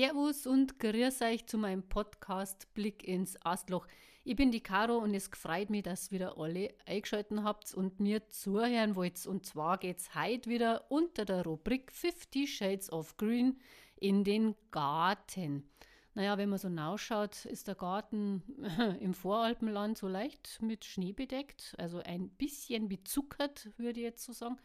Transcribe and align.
Servus 0.00 0.46
und 0.46 0.78
grüß 0.78 1.20
euch 1.20 1.44
zu 1.44 1.58
meinem 1.58 1.82
Podcast 1.82 2.72
Blick 2.72 3.06
ins 3.06 3.36
Astloch. 3.44 3.86
Ich 4.24 4.34
bin 4.34 4.50
die 4.50 4.62
Caro 4.62 4.96
und 4.96 5.12
es 5.12 5.28
freut 5.28 5.68
mich, 5.68 5.82
dass 5.82 6.10
wieder 6.10 6.38
alle 6.38 6.72
eingeschaltet 6.86 7.42
habt 7.42 7.74
und 7.74 8.00
mir 8.00 8.26
zuhören 8.30 8.96
wollt. 8.96 9.26
Und 9.26 9.44
zwar 9.44 9.76
geht 9.76 9.98
es 9.98 10.14
heute 10.14 10.48
wieder 10.48 10.90
unter 10.90 11.26
der 11.26 11.44
Rubrik 11.44 11.92
50 11.92 12.50
Shades 12.50 12.90
of 12.90 13.18
Green 13.18 13.60
in 13.96 14.24
den 14.24 14.54
Garten. 14.70 15.68
Naja, 16.14 16.38
wenn 16.38 16.48
man 16.48 16.58
so 16.58 16.70
nachschaut, 16.70 17.44
ist 17.44 17.68
der 17.68 17.74
Garten 17.74 18.42
im 19.00 19.12
Voralpenland 19.12 19.98
so 19.98 20.08
leicht 20.08 20.62
mit 20.62 20.86
Schnee 20.86 21.12
bedeckt, 21.12 21.74
also 21.76 21.98
ein 21.98 22.30
bisschen 22.30 22.88
bezuckert, 22.88 23.68
würde 23.76 24.00
ich 24.00 24.04
jetzt 24.04 24.24
so 24.24 24.32
sagen. 24.32 24.56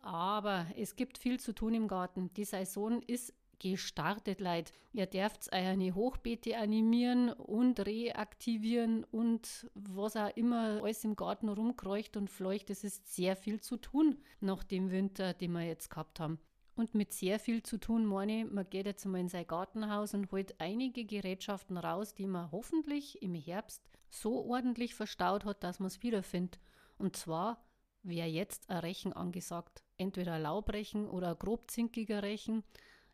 Aber 0.00 0.66
es 0.78 0.96
gibt 0.96 1.18
viel 1.18 1.38
zu 1.38 1.52
tun 1.52 1.74
im 1.74 1.88
Garten. 1.88 2.32
Die 2.32 2.46
Saison 2.46 3.02
ist 3.02 3.34
gestartet, 3.62 4.40
Leid. 4.40 4.72
Ihr 4.92 5.06
dürft 5.06 5.52
eine 5.52 5.94
Hochbeete 5.94 6.58
animieren 6.58 7.30
und 7.30 7.80
reaktivieren 7.80 9.04
und 9.04 9.70
was 9.74 10.16
auch 10.16 10.36
immer 10.36 10.82
alles 10.82 11.04
im 11.04 11.16
Garten 11.16 11.48
rumkreucht 11.48 12.16
und 12.16 12.28
fleucht. 12.28 12.68
Es 12.70 12.84
ist 12.84 13.14
sehr 13.14 13.36
viel 13.36 13.60
zu 13.60 13.76
tun 13.76 14.18
nach 14.40 14.64
dem 14.64 14.90
Winter, 14.90 15.32
den 15.32 15.52
wir 15.52 15.62
jetzt 15.62 15.88
gehabt 15.88 16.20
haben. 16.20 16.38
Und 16.74 16.94
mit 16.94 17.12
sehr 17.12 17.38
viel 17.38 17.62
zu 17.62 17.78
tun, 17.78 18.04
meine 18.06 18.46
man 18.46 18.68
geht 18.68 18.86
jetzt 18.86 19.04
mal 19.04 19.20
in 19.20 19.28
sein 19.28 19.46
Gartenhaus 19.46 20.14
und 20.14 20.30
holt 20.32 20.58
einige 20.58 21.04
Gerätschaften 21.04 21.76
raus, 21.76 22.14
die 22.14 22.26
man 22.26 22.50
hoffentlich 22.50 23.22
im 23.22 23.34
Herbst 23.34 23.82
so 24.08 24.44
ordentlich 24.44 24.94
verstaut 24.94 25.44
hat, 25.44 25.62
dass 25.62 25.78
man 25.78 25.88
es 25.88 26.02
wiederfindet. 26.02 26.60
Und 26.98 27.16
zwar 27.16 27.62
wäre 28.02 28.28
jetzt 28.28 28.68
ein 28.70 28.78
Rechen 28.78 29.12
angesagt. 29.12 29.82
Entweder 29.96 30.34
ein 30.34 30.42
Laubrechen 30.42 31.08
oder 31.08 31.30
ein 31.30 31.38
grobzinkiger 31.38 32.22
Rechen. 32.22 32.64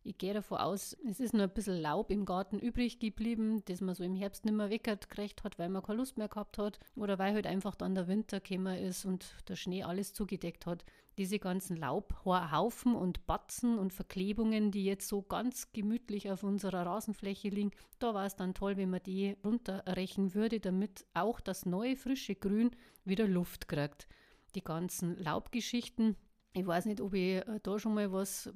Ich 0.08 0.16
gehe 0.16 0.32
davon 0.32 0.56
aus, 0.56 0.96
es 1.06 1.20
ist 1.20 1.34
noch 1.34 1.42
ein 1.42 1.50
bisschen 1.50 1.82
Laub 1.82 2.10
im 2.10 2.24
Garten 2.24 2.58
übrig 2.58 2.98
geblieben, 2.98 3.62
das 3.66 3.82
man 3.82 3.94
so 3.94 4.02
im 4.02 4.14
Herbst 4.14 4.46
nicht 4.46 4.54
mehr 4.54 4.70
weggekriegt 4.70 5.44
hat, 5.44 5.58
weil 5.58 5.68
man 5.68 5.82
keine 5.82 5.98
Lust 5.98 6.16
mehr 6.16 6.28
gehabt 6.28 6.56
hat 6.56 6.80
oder 6.96 7.18
weil 7.18 7.34
halt 7.34 7.46
einfach 7.46 7.74
dann 7.74 7.94
der 7.94 8.08
Winter 8.08 8.40
gekommen 8.40 8.78
ist 8.78 9.04
und 9.04 9.34
der 9.48 9.56
Schnee 9.56 9.82
alles 9.82 10.14
zugedeckt 10.14 10.64
hat. 10.64 10.86
Diese 11.18 11.38
ganzen 11.38 11.76
Laubhaufen 11.76 12.94
und 12.94 13.26
Batzen 13.26 13.78
und 13.78 13.92
Verklebungen, 13.92 14.70
die 14.70 14.86
jetzt 14.86 15.08
so 15.08 15.20
ganz 15.20 15.72
gemütlich 15.72 16.30
auf 16.30 16.42
unserer 16.42 16.86
Rasenfläche 16.86 17.50
liegen, 17.50 17.72
da 17.98 18.14
war 18.14 18.24
es 18.24 18.34
dann 18.34 18.54
toll, 18.54 18.78
wenn 18.78 18.88
man 18.88 19.02
die 19.02 19.36
runterrechen 19.44 20.32
würde, 20.32 20.58
damit 20.58 21.04
auch 21.12 21.38
das 21.38 21.66
neue 21.66 21.96
frische 21.96 22.34
Grün 22.34 22.70
wieder 23.04 23.28
Luft 23.28 23.68
kriegt. 23.68 24.08
Die 24.54 24.64
ganzen 24.64 25.18
Laubgeschichten, 25.18 26.16
ich 26.54 26.66
weiß 26.66 26.86
nicht, 26.86 27.02
ob 27.02 27.12
ich 27.12 27.46
äh, 27.46 27.60
da 27.62 27.78
schon 27.78 27.92
mal 27.92 28.10
was 28.10 28.50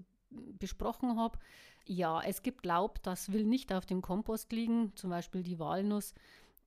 besprochen 0.59 1.17
habe. 1.17 1.39
Ja, 1.87 2.23
es 2.23 2.43
gibt 2.43 2.65
Laub, 2.65 3.03
das 3.03 3.33
will 3.33 3.45
nicht 3.45 3.73
auf 3.73 3.87
dem 3.87 4.03
Kompost 4.03 4.53
liegen, 4.53 4.93
zum 4.95 5.11
Beispiel 5.11 5.43
die 5.43 5.59
Walnuss. 5.59 6.15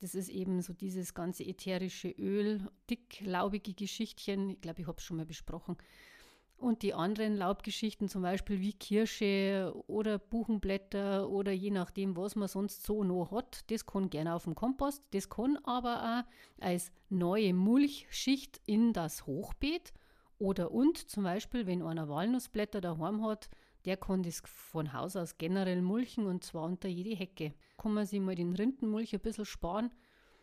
Das 0.01 0.13
ist 0.13 0.29
eben 0.29 0.61
so 0.61 0.73
dieses 0.73 1.13
ganze 1.13 1.45
ätherische 1.45 2.09
Öl, 2.09 2.67
dicklaubige 2.89 3.73
Geschichtchen. 3.73 4.49
Ich 4.49 4.61
glaube, 4.61 4.81
ich 4.81 4.87
habe 4.87 4.97
es 4.97 5.03
schon 5.03 5.17
mal 5.17 5.25
besprochen. 5.25 5.77
Und 6.57 6.83
die 6.83 6.93
anderen 6.93 7.35
Laubgeschichten, 7.35 8.07
zum 8.07 8.21
Beispiel 8.21 8.61
wie 8.61 8.73
Kirsche 8.73 9.73
oder 9.87 10.17
Buchenblätter 10.17 11.29
oder 11.29 11.51
je 11.51 11.71
nachdem, 11.71 12.15
was 12.15 12.35
man 12.35 12.47
sonst 12.47 12.85
so 12.85 13.03
noch 13.03 13.31
hat, 13.31 13.69
das 13.69 13.85
kann 13.85 14.09
gerne 14.09 14.33
auf 14.33 14.45
dem 14.45 14.55
Kompost. 14.55 15.03
Das 15.11 15.29
kann 15.29 15.57
aber 15.63 16.23
auch 16.25 16.63
als 16.63 16.91
neue 17.09 17.53
Mulchschicht 17.53 18.61
in 18.65 18.93
das 18.93 19.25
Hochbeet 19.25 19.93
oder 20.39 20.71
und 20.71 20.97
zum 20.97 21.23
Beispiel, 21.23 21.65
wenn 21.65 21.81
einer 21.81 22.09
Walnussblätter 22.09 22.81
daheim 22.81 23.25
hat, 23.25 23.49
der 23.85 23.97
kann 23.97 24.23
das 24.23 24.41
von 24.45 24.93
Haus 24.93 25.15
aus 25.15 25.37
generell 25.37 25.81
mulchen 25.81 26.25
und 26.25 26.43
zwar 26.43 26.63
unter 26.63 26.89
jede 26.89 27.15
Hecke. 27.15 27.53
Kann 27.77 27.93
man 27.93 28.05
sich 28.05 28.19
mal 28.19 28.35
den 28.35 28.53
Rindenmulch 28.53 29.13
ein 29.13 29.19
bisschen 29.19 29.45
sparen. 29.45 29.91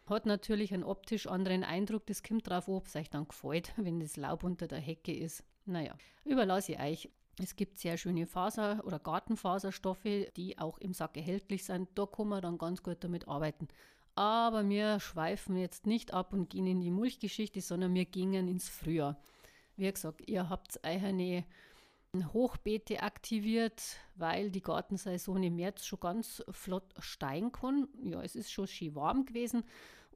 Hat 0.06 0.26
natürlich 0.26 0.72
einen 0.72 0.84
optisch 0.84 1.26
anderen 1.26 1.64
Eindruck. 1.64 2.06
Das 2.06 2.22
kommt 2.22 2.48
drauf 2.48 2.68
ob 2.68 2.86
es 2.86 2.96
euch 2.96 3.10
dann 3.10 3.26
gefällt, 3.28 3.72
wenn 3.76 4.00
das 4.00 4.16
Laub 4.16 4.44
unter 4.44 4.68
der 4.68 4.78
Hecke 4.78 5.12
ist. 5.14 5.44
Naja, 5.64 5.96
überlasse 6.24 6.72
ich 6.72 6.80
euch. 6.80 7.10
Es 7.40 7.56
gibt 7.56 7.78
sehr 7.78 7.96
schöne 7.96 8.26
Faser- 8.26 8.84
oder 8.84 8.98
Gartenfaserstoffe, 8.98 10.30
die 10.36 10.58
auch 10.58 10.78
im 10.78 10.92
Sack 10.92 11.16
erhältlich 11.16 11.64
sind. 11.64 11.88
Da 11.94 12.06
kann 12.06 12.28
man 12.28 12.42
dann 12.42 12.58
ganz 12.58 12.82
gut 12.82 13.02
damit 13.02 13.26
arbeiten. 13.26 13.68
Aber 14.14 14.68
wir 14.68 15.00
schweifen 15.00 15.56
jetzt 15.56 15.86
nicht 15.86 16.12
ab 16.12 16.34
und 16.34 16.50
gehen 16.50 16.66
in 16.66 16.80
die 16.80 16.90
Mulchgeschichte, 16.90 17.60
sondern 17.62 17.94
wir 17.94 18.04
gingen 18.04 18.48
ins 18.48 18.68
Frühjahr. 18.68 19.16
Wie 19.76 19.90
gesagt, 19.90 20.28
ihr 20.28 20.48
habt 20.48 20.84
eine 20.84 21.44
Hochbeete 22.32 23.02
aktiviert, 23.02 23.82
weil 24.16 24.50
die 24.50 24.62
Gartensaison 24.62 25.42
im 25.42 25.56
März 25.56 25.86
schon 25.86 26.00
ganz 26.00 26.42
flott 26.50 26.94
steigen 26.98 27.52
kann. 27.52 27.88
Ja, 28.02 28.22
es 28.22 28.36
ist 28.36 28.52
schon 28.52 28.66
schön 28.66 28.94
warm 28.94 29.24
gewesen. 29.24 29.64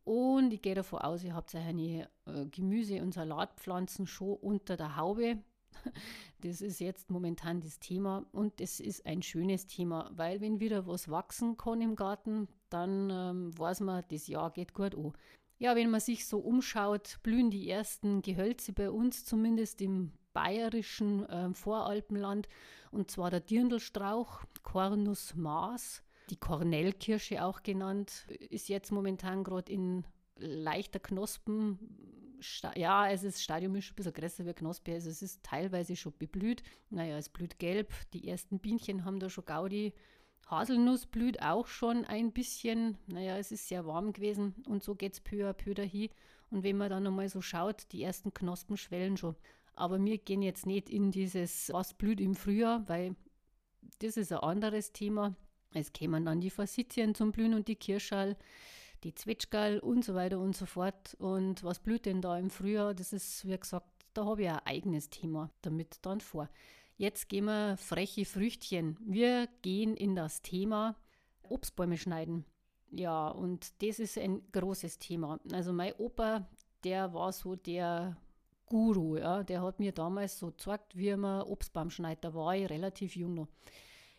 Und 0.04 0.52
ich 0.52 0.62
gehe 0.62 0.74
davon 0.74 1.00
aus, 1.00 1.24
ihr 1.24 1.34
habt 1.34 1.54
eine 1.54 2.08
äh, 2.26 2.46
Gemüse- 2.46 3.02
und 3.02 3.12
Salatpflanzen 3.12 4.06
schon 4.06 4.36
unter 4.36 4.76
der 4.76 4.96
Haube. 4.96 5.38
Das 6.42 6.60
ist 6.60 6.80
jetzt 6.80 7.10
momentan 7.10 7.60
das 7.60 7.80
Thema 7.80 8.26
und 8.30 8.60
es 8.60 8.78
ist 8.78 9.06
ein 9.06 9.22
schönes 9.22 9.66
Thema, 9.66 10.10
weil 10.14 10.40
wenn 10.42 10.60
wieder 10.60 10.86
was 10.86 11.10
wachsen 11.10 11.56
kann 11.56 11.80
im 11.80 11.96
Garten, 11.96 12.46
dann 12.68 13.08
ähm, 13.10 13.58
weiß 13.58 13.80
man, 13.80 14.04
das 14.10 14.26
Jahr 14.26 14.52
geht 14.52 14.74
gut 14.74 14.94
an. 14.94 15.14
Ja, 15.58 15.74
wenn 15.74 15.90
man 15.90 16.00
sich 16.00 16.26
so 16.26 16.38
umschaut, 16.38 17.18
blühen 17.22 17.50
die 17.50 17.68
ersten 17.70 18.20
Gehölze 18.20 18.72
bei 18.72 18.90
uns, 18.90 19.24
zumindest 19.24 19.80
im 19.80 20.12
bayerischen 20.34 21.26
äh, 21.28 21.54
Voralpenland, 21.54 22.46
und 22.90 23.10
zwar 23.10 23.30
der 23.30 23.40
Dirndlstrauch, 23.40 24.44
Cornus 24.62 25.34
Maas, 25.34 26.02
die 26.28 26.36
Kornellkirsche 26.36 27.42
auch 27.42 27.62
genannt, 27.62 28.26
ist 28.50 28.68
jetzt 28.68 28.92
momentan 28.92 29.44
gerade 29.44 29.72
in 29.72 30.04
leichter 30.36 30.98
Knospen. 30.98 31.78
Ja, 32.74 33.08
es 33.08 33.24
ist 33.24 33.42
Stadium 33.42 33.74
ist 33.76 33.92
ein 33.92 33.94
bisschen 33.94 34.12
größer 34.12 34.44
wie 34.44 34.52
Knospe, 34.52 34.92
also 34.92 35.08
es 35.08 35.22
ist 35.22 35.42
teilweise 35.42 35.96
schon 35.96 36.12
beblüht. 36.18 36.62
Naja, 36.90 37.16
es 37.16 37.30
blüht 37.30 37.58
gelb, 37.58 37.94
die 38.12 38.28
ersten 38.28 38.58
Bienchen 38.58 39.06
haben 39.06 39.20
da 39.20 39.30
schon 39.30 39.46
Gaudi 39.46 39.94
Haselnuss 40.46 41.06
blüht 41.06 41.42
auch 41.42 41.66
schon 41.66 42.04
ein 42.04 42.32
bisschen. 42.32 42.96
Naja, 43.08 43.36
es 43.36 43.50
ist 43.50 43.68
sehr 43.68 43.84
warm 43.84 44.12
gewesen 44.12 44.54
und 44.68 44.82
so 44.82 44.94
geht 44.94 45.14
es 45.14 45.20
peu 45.20 45.48
à 45.48 45.52
peu 45.52 45.74
dahin. 45.74 46.10
Und 46.50 46.62
wenn 46.62 46.76
man 46.76 46.90
dann 46.90 47.02
nochmal 47.02 47.28
so 47.28 47.40
schaut, 47.40 47.90
die 47.92 48.02
ersten 48.02 48.32
Knospen 48.32 48.76
schwellen 48.76 49.16
schon. 49.16 49.34
Aber 49.74 50.02
wir 50.02 50.18
gehen 50.18 50.42
jetzt 50.42 50.64
nicht 50.64 50.88
in 50.88 51.10
dieses, 51.10 51.70
was 51.72 51.94
blüht 51.94 52.20
im 52.20 52.34
Frühjahr, 52.34 52.88
weil 52.88 53.16
das 53.98 54.16
ist 54.16 54.32
ein 54.32 54.38
anderes 54.38 54.92
Thema. 54.92 55.34
Es 55.74 55.92
kämen 55.92 56.24
dann 56.24 56.40
die 56.40 56.50
Forsythien 56.50 57.14
zum 57.14 57.32
Blühen 57.32 57.52
und 57.52 57.66
die 57.68 57.76
Kirschall, 57.76 58.36
die 59.04 59.14
Zwetschgall 59.14 59.80
und 59.80 60.04
so 60.04 60.14
weiter 60.14 60.38
und 60.38 60.56
so 60.56 60.64
fort. 60.64 61.14
Und 61.18 61.64
was 61.64 61.80
blüht 61.80 62.06
denn 62.06 62.22
da 62.22 62.38
im 62.38 62.50
Frühjahr? 62.50 62.94
Das 62.94 63.12
ist, 63.12 63.46
wie 63.46 63.58
gesagt, 63.58 63.88
da 64.14 64.24
habe 64.24 64.42
ich 64.42 64.48
ein 64.48 64.60
eigenes 64.64 65.10
Thema 65.10 65.50
damit 65.60 65.98
dann 66.02 66.20
vor. 66.20 66.48
Jetzt 66.96 67.28
gehen 67.28 67.44
wir 67.44 67.76
freche 67.76 68.24
Früchtchen. 68.24 68.96
Wir 69.04 69.48
gehen 69.60 69.96
in 69.96 70.16
das 70.16 70.40
Thema 70.40 70.96
Obstbäume 71.42 71.98
schneiden. 71.98 72.46
Ja, 72.90 73.28
und 73.28 73.82
das 73.82 73.98
ist 73.98 74.16
ein 74.16 74.40
großes 74.52 74.98
Thema. 74.98 75.38
Also 75.52 75.72
mein 75.72 75.92
Opa, 75.98 76.48
der 76.84 77.12
war 77.12 77.32
so 77.32 77.54
der 77.54 78.16
Guru, 78.66 79.16
ja, 79.16 79.44
der 79.44 79.62
hat 79.62 79.78
mir 79.78 79.92
damals 79.92 80.38
so 80.38 80.48
gezeigt, 80.48 80.96
wie 80.96 81.14
man 81.14 81.42
Obstbaum 81.42 81.90
schneidet. 81.90 82.24
Da 82.24 82.34
war 82.34 82.56
ich 82.56 82.68
relativ 82.70 83.14
jung 83.14 83.34
noch. 83.34 83.48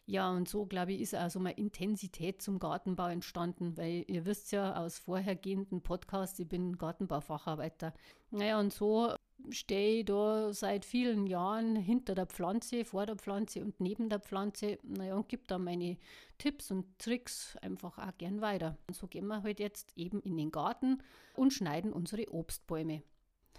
Ja, 0.06 0.32
und 0.32 0.48
so, 0.48 0.66
glaube 0.66 0.94
ich, 0.94 1.02
ist 1.02 1.16
auch 1.16 1.30
so 1.30 1.40
meine 1.40 1.58
Intensität 1.58 2.42
zum 2.42 2.60
Gartenbau 2.60 3.08
entstanden, 3.08 3.76
weil 3.76 4.06
ihr 4.08 4.26
wisst 4.26 4.54
ja 4.54 4.78
aus 4.78 5.00
vorhergehenden 5.00 5.82
Podcasts, 5.82 6.40
ich 6.40 6.48
bin 6.48 6.78
Gartenbaufacharbeiter. 6.78 7.94
Naja, 8.32 8.58
und 8.58 8.72
so 8.72 9.14
stehe 9.50 10.00
ich 10.00 10.06
da 10.06 10.52
seit 10.54 10.86
vielen 10.86 11.28
Jahren 11.28 11.76
hinter 11.76 12.16
der 12.16 12.26
Pflanze, 12.26 12.86
vor 12.86 13.06
der 13.06 13.16
Pflanze 13.16 13.64
und 13.64 13.80
neben 13.80 14.10
der 14.10 14.20
Pflanze. 14.20 14.80
Naja, 14.84 15.16
und 15.16 15.30
gebe 15.30 15.44
da 15.48 15.58
meine 15.58 15.98
Tipps 16.38 16.72
und 16.72 16.98
Tricks 17.00 17.56
einfach 17.62 17.98
auch 17.98 18.18
gern 18.18 18.42
weiter. 18.42 18.78
Und 18.88 18.96
so 18.96 19.08
gehen 19.08 19.28
wir 19.28 19.44
halt 19.44 19.60
jetzt 19.60 19.94
eben 19.96 20.22
in 20.22 20.38
den 20.38 20.52
Garten 20.52 21.02
und 21.36 21.54
schneiden 21.54 21.94
unsere 21.94 22.32
Obstbäume. 22.32 23.04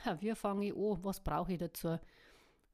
Ja, 0.04 0.20
wie 0.20 0.34
fange 0.34 0.66
ich 0.66 0.76
an? 0.76 0.98
Was 1.02 1.20
brauche 1.20 1.52
ich 1.52 1.58
dazu? 1.58 1.98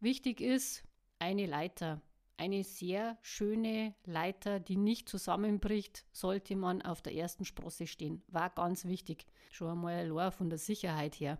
Wichtig 0.00 0.40
ist 0.40 0.84
eine 1.18 1.46
Leiter. 1.46 2.02
Eine 2.36 2.64
sehr 2.64 3.16
schöne 3.22 3.94
Leiter, 4.04 4.58
die 4.58 4.76
nicht 4.76 5.08
zusammenbricht, 5.08 6.04
sollte 6.10 6.56
man 6.56 6.82
auf 6.82 7.00
der 7.00 7.14
ersten 7.14 7.44
Sprosse 7.44 7.86
stehen. 7.86 8.22
War 8.26 8.50
ganz 8.50 8.86
wichtig. 8.86 9.24
Schon 9.50 9.70
einmal 9.70 10.10
ein 10.10 10.32
von 10.32 10.50
der 10.50 10.58
Sicherheit 10.58 11.14
her. 11.20 11.38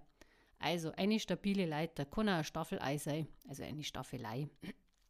Also 0.58 0.92
eine 0.92 1.20
stabile 1.20 1.66
Leiter, 1.66 2.04
kann 2.04 2.28
auch 2.28 2.34
ein 2.34 2.44
Staffelei 2.44 2.96
sein, 2.98 3.28
also 3.48 3.62
eine 3.62 3.84
Staffelei. 3.84 4.48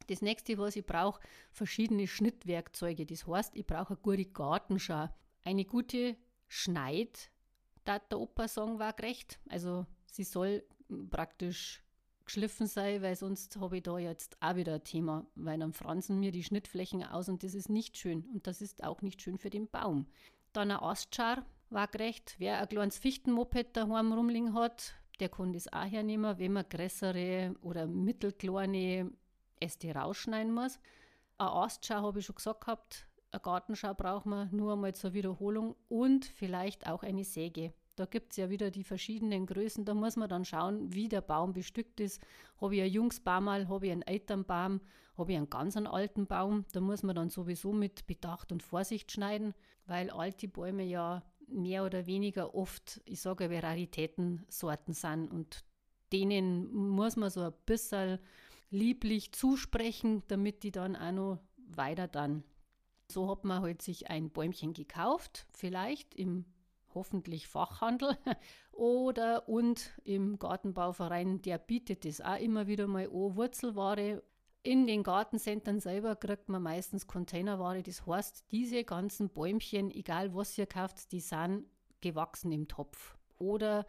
Das 0.06 0.20
nächste, 0.20 0.58
was 0.58 0.76
ich 0.76 0.84
brauche, 0.84 1.20
verschiedene 1.50 2.06
Schnittwerkzeuge. 2.06 3.06
Das 3.06 3.26
heißt, 3.26 3.56
ich 3.56 3.66
brauche 3.66 3.94
eine 3.94 4.02
gute 4.02 4.26
Gartenschau. 4.26 5.08
Eine 5.44 5.64
gute 5.64 6.16
Schneid, 6.46 7.30
da 7.84 7.98
der 7.98 8.20
Opa 8.20 8.48
sagen, 8.48 8.78
war 8.78 8.92
gerecht. 8.92 9.38
Also 9.48 9.86
sie 10.10 10.24
soll 10.24 10.64
praktisch 11.10 11.82
geschliffen 12.24 12.66
sein, 12.66 13.02
weil 13.02 13.16
sonst 13.16 13.56
habe 13.56 13.78
ich 13.78 13.82
da 13.82 13.98
jetzt 13.98 14.36
auch 14.40 14.56
wieder 14.56 14.74
ein 14.74 14.84
Thema, 14.84 15.26
weil 15.34 15.58
dann 15.58 15.72
fransen 15.72 16.20
mir 16.20 16.32
die 16.32 16.44
Schnittflächen 16.44 17.02
aus 17.04 17.28
und 17.28 17.42
das 17.42 17.54
ist 17.54 17.68
nicht 17.68 17.98
schön 17.98 18.24
und 18.32 18.46
das 18.46 18.62
ist 18.62 18.82
auch 18.82 19.02
nicht 19.02 19.20
schön 19.20 19.38
für 19.38 19.50
den 19.50 19.68
Baum. 19.68 20.06
Dann 20.52 20.70
ein 20.70 20.80
Astschar 20.80 21.44
war 21.70 21.88
gerecht. 21.88 22.36
Wer 22.38 22.60
ein 22.60 22.68
kleines 22.68 22.98
Fichtenmoped 22.98 23.76
daheim 23.76 24.12
rumliegen 24.12 24.54
hat, 24.54 24.94
der 25.20 25.28
kann 25.28 25.52
das 25.52 25.72
auch 25.72 25.84
hernehmen, 25.84 26.38
wenn 26.38 26.52
man 26.52 26.68
größere 26.68 27.54
oder 27.62 27.86
mittelkleine 27.86 29.10
Äste 29.60 29.94
rausschneiden 29.94 30.52
muss. 30.52 30.78
Eine 31.38 31.52
Astschau 31.52 32.02
habe 32.02 32.18
ich 32.20 32.26
schon 32.26 32.36
gesagt 32.36 32.62
gehabt, 32.62 33.06
eine 33.30 33.40
Gartenschau 33.40 33.94
braucht 33.94 34.26
man 34.26 34.48
nur 34.54 34.74
einmal 34.74 34.94
zur 34.94 35.12
Wiederholung 35.12 35.74
und 35.88 36.24
vielleicht 36.24 36.86
auch 36.86 37.02
eine 37.02 37.24
Säge. 37.24 37.72
Da 37.96 38.06
gibt 38.06 38.32
es 38.32 38.38
ja 38.38 38.50
wieder 38.50 38.70
die 38.70 38.82
verschiedenen 38.82 39.46
Größen. 39.46 39.84
Da 39.84 39.94
muss 39.94 40.16
man 40.16 40.28
dann 40.28 40.44
schauen, 40.44 40.92
wie 40.92 41.08
der 41.08 41.20
Baum 41.20 41.52
bestückt 41.52 42.00
ist. 42.00 42.20
Habe 42.60 42.76
ich 42.76 42.82
ein 42.82 42.90
Jungsbaum, 42.90 43.48
habe 43.48 43.86
ich 43.86 43.92
einen 43.92 44.02
Elternbaum, 44.02 44.80
habe 45.16 45.32
ich 45.32 45.38
einen 45.38 45.50
ganz 45.50 45.76
alten 45.76 46.26
Baum. 46.26 46.64
Da 46.72 46.80
muss 46.80 47.04
man 47.04 47.14
dann 47.14 47.30
sowieso 47.30 47.72
mit 47.72 48.06
Bedacht 48.06 48.50
und 48.50 48.62
Vorsicht 48.62 49.12
schneiden, 49.12 49.54
weil 49.86 50.10
alte 50.10 50.48
Bäume 50.48 50.82
ja 50.84 51.22
mehr 51.48 51.84
oder 51.84 52.06
weniger 52.06 52.54
oft, 52.54 53.00
ich 53.04 53.20
sage, 53.20 53.50
Raritätensorten 53.62 54.94
sind 54.94 55.30
und 55.30 55.64
denen 56.12 56.72
muss 56.72 57.16
man 57.16 57.30
so 57.30 57.40
ein 57.40 57.52
bisschen 57.66 58.18
lieblich 58.70 59.32
zusprechen, 59.32 60.22
damit 60.28 60.62
die 60.62 60.72
dann 60.72 60.96
auch 60.96 61.12
noch 61.12 61.38
weiter 61.56 62.08
dann. 62.08 62.44
So 63.10 63.30
hat 63.30 63.44
man 63.44 63.62
halt 63.62 63.82
sich 63.82 64.10
ein 64.10 64.30
Bäumchen 64.30 64.72
gekauft, 64.72 65.46
vielleicht 65.52 66.14
im 66.14 66.44
hoffentlich 66.94 67.48
Fachhandel 67.48 68.16
oder 68.72 69.48
und 69.48 69.90
im 70.04 70.38
Gartenbauverein, 70.38 71.42
der 71.42 71.58
bietet 71.58 72.04
das 72.04 72.20
auch 72.20 72.38
immer 72.38 72.66
wieder 72.66 72.86
mal 72.86 73.06
an, 73.06 73.36
Wurzelware. 73.36 74.22
In 74.66 74.86
den 74.86 75.02
Gartencentern 75.02 75.78
selber 75.78 76.16
kriegt 76.16 76.48
man 76.48 76.62
meistens 76.62 77.06
Containerware. 77.06 77.82
Das 77.82 78.06
heißt, 78.06 78.46
diese 78.50 78.82
ganzen 78.82 79.28
Bäumchen, 79.28 79.90
egal 79.90 80.34
was 80.34 80.56
ihr 80.56 80.64
kauft, 80.64 81.12
die 81.12 81.20
sind 81.20 81.66
gewachsen 82.00 82.50
im 82.50 82.66
Topf. 82.66 83.14
Oder 83.38 83.84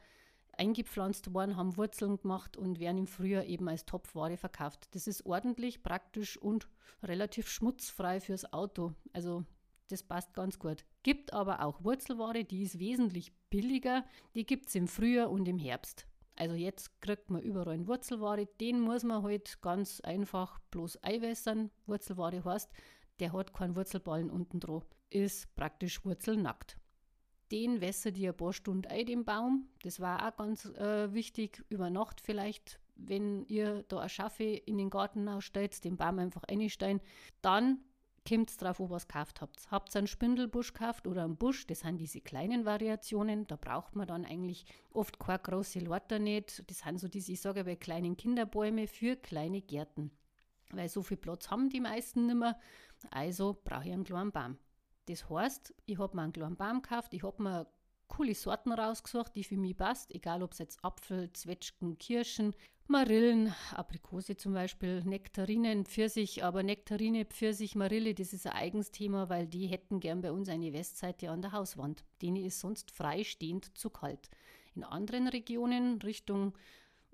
eingepflanzt 0.58 1.34
worden, 1.34 1.56
haben 1.56 1.78
Wurzeln 1.78 2.18
gemacht 2.18 2.58
und 2.58 2.82
werden 2.82 2.98
im 2.98 3.08
Frühjahr 3.08 3.46
eben 3.46 3.70
als 3.70 3.86
Topfware 3.86 4.36
verkauft. 4.36 4.94
Das 4.94 5.08
ist 5.08 5.26
ordentlich, 5.26 5.82
praktisch 5.82 6.36
und 6.36 6.68
relativ 7.02 7.48
schmutzfrei 7.48 8.20
fürs 8.20 8.52
Auto. 8.52 8.92
Also 9.14 9.46
das 9.88 10.04
passt 10.04 10.34
ganz 10.34 10.60
gut. 10.60 10.84
Gibt 11.04 11.32
aber 11.32 11.64
auch 11.64 11.86
Wurzelware, 11.86 12.44
die 12.44 12.64
ist 12.64 12.80
wesentlich 12.80 13.32
billiger. 13.50 14.04
Die 14.36 14.46
gibt 14.46 14.68
es 14.68 14.76
im 14.76 14.90
Frühjahr 14.90 15.32
und 15.32 15.48
im 15.48 15.58
Herbst. 15.58 16.06
Also 16.36 16.56
jetzt 16.56 17.02
kriegt 17.02 17.30
man 17.30 17.42
überall 17.42 17.70
eine 17.70 17.88
Wurzelware. 17.88 18.46
Den 18.60 18.82
muss 18.82 19.04
man 19.04 19.24
halt 19.24 19.62
ganz 19.62 20.02
einfach 20.02 20.60
bloß 20.72 20.98
einwässern. 21.04 21.72
Wurzelware 21.86 22.44
heißt, 22.44 22.70
der 23.20 23.34
hat 23.34 23.54
keinen 23.54 23.76
Wurzelballen 23.76 24.30
unten 24.30 24.60
dran. 24.60 24.84
Ist 25.10 25.56
praktisch 25.56 26.04
wurzelnackt. 26.04 26.78
Den 27.52 27.80
wässert 27.80 28.18
ihr 28.18 28.32
ein 28.32 28.38
paar 28.38 28.54
Stunden 28.54 28.88
ein, 28.88 29.06
den 29.06 29.24
Baum. 29.24 29.70
Das 29.84 30.00
war 30.00 30.28
auch 30.28 30.36
ganz 30.36 30.66
äh, 30.66 31.14
wichtig. 31.14 31.64
Über 31.70 31.90
Nacht 31.90 32.20
vielleicht, 32.20 32.80
wenn 32.96 33.46
ihr 33.46 33.84
da 33.84 34.00
eine 34.00 34.10
Schaffe 34.10 34.44
in 34.44 34.78
den 34.78 34.90
Garten 34.90 35.30
ausstellt, 35.30 35.84
den 35.84 35.96
Baum 35.96 36.20
einfach 36.20 36.44
einstellen. 36.46 37.02
Dann 37.42 37.80
kommt 38.28 38.50
es 38.50 38.58
drauf, 38.58 38.80
ihr 38.80 38.90
was 38.90 39.08
gekauft 39.08 39.42
habt. 39.42 39.72
Habt 39.72 39.96
ihr 39.96 40.00
einen 40.00 40.08
Spindelbusch 40.08 40.74
gekauft 40.74 41.08
oder 41.08 41.24
einen 41.24 41.38
Busch? 41.38 41.68
Das 41.68 41.82
sind 41.82 41.98
diese 41.98 42.22
kleinen 42.22 42.66
Variationen. 42.66 43.48
Da 43.48 43.56
braucht 43.56 43.96
man 43.96 44.08
dann 44.08 44.26
eigentlich 44.26 44.66
oft 44.92 45.20
keine 45.20 45.40
große 45.40 45.80
Lorter 45.80 46.20
nicht. 46.20 46.64
Das 46.70 46.80
sind 46.80 47.00
so 47.00 47.08
diese, 47.08 47.32
ich 47.32 47.42
sage 47.42 47.64
bei 47.64 47.76
kleinen 47.76 48.18
Kinderbäume 48.18 48.88
für 48.88 49.16
kleine 49.16 49.62
Gärten. 49.62 50.12
Weil 50.72 50.90
so 50.90 51.04
viel 51.04 51.18
Platz 51.18 51.50
haben 51.50 51.70
die 51.70 51.80
meisten 51.80 52.26
nicht 52.26 52.38
mehr. 52.38 52.60
Also 53.12 53.60
brauche 53.64 53.86
ich 53.86 53.94
einen 53.94 54.04
kleinen 54.04 54.32
Baum. 54.32 54.58
Das 55.08 55.30
heißt, 55.30 55.74
ich 55.86 56.00
habe 56.00 56.16
mir 56.16 56.24
einen 56.24 56.34
kleinen 56.34 56.56
Baum 56.56 56.82
gekauft, 56.82 57.14
ich 57.14 57.24
habe 57.24 57.44
mir 57.44 57.68
coole 58.08 58.36
Sorten 58.36 58.72
rausgesucht, 58.72 59.36
die 59.36 59.44
für 59.44 59.58
mich 59.58 59.76
passt, 59.76 60.14
egal 60.14 60.44
ob 60.44 60.54
es 60.54 60.60
jetzt 60.60 60.84
Apfel, 60.84 61.32
Zwetschgen, 61.34 61.98
Kirschen, 61.98 62.54
Marillen, 62.88 63.54
Aprikose 63.74 64.38
zum 64.38 64.54
Beispiel, 64.54 65.04
Nektarinen, 65.04 65.86
Pfirsich, 65.86 66.44
aber 66.44 66.62
Nektarine, 66.62 67.26
Pfirsich, 67.26 67.74
Marille, 67.76 68.14
das 68.14 68.32
ist 68.32 68.46
ein 68.46 68.54
eigens 68.54 68.92
Thema, 68.92 69.28
weil 69.28 69.48
die 69.48 69.66
hätten 69.66 70.00
gern 70.00 70.22
bei 70.22 70.32
uns 70.32 70.50
eine 70.50 70.72
Westseite 70.72 71.32
an 71.32 71.42
der 71.42 71.52
Hauswand. 71.52 72.06
Denen 72.22 72.46
ist 72.46 72.60
sonst 72.60 72.92
freistehend 72.92 73.76
zu 73.76 73.90
kalt. 73.90 74.30
In 74.76 74.84
anderen 74.84 75.28
Regionen, 75.28 76.00
Richtung 76.04 76.54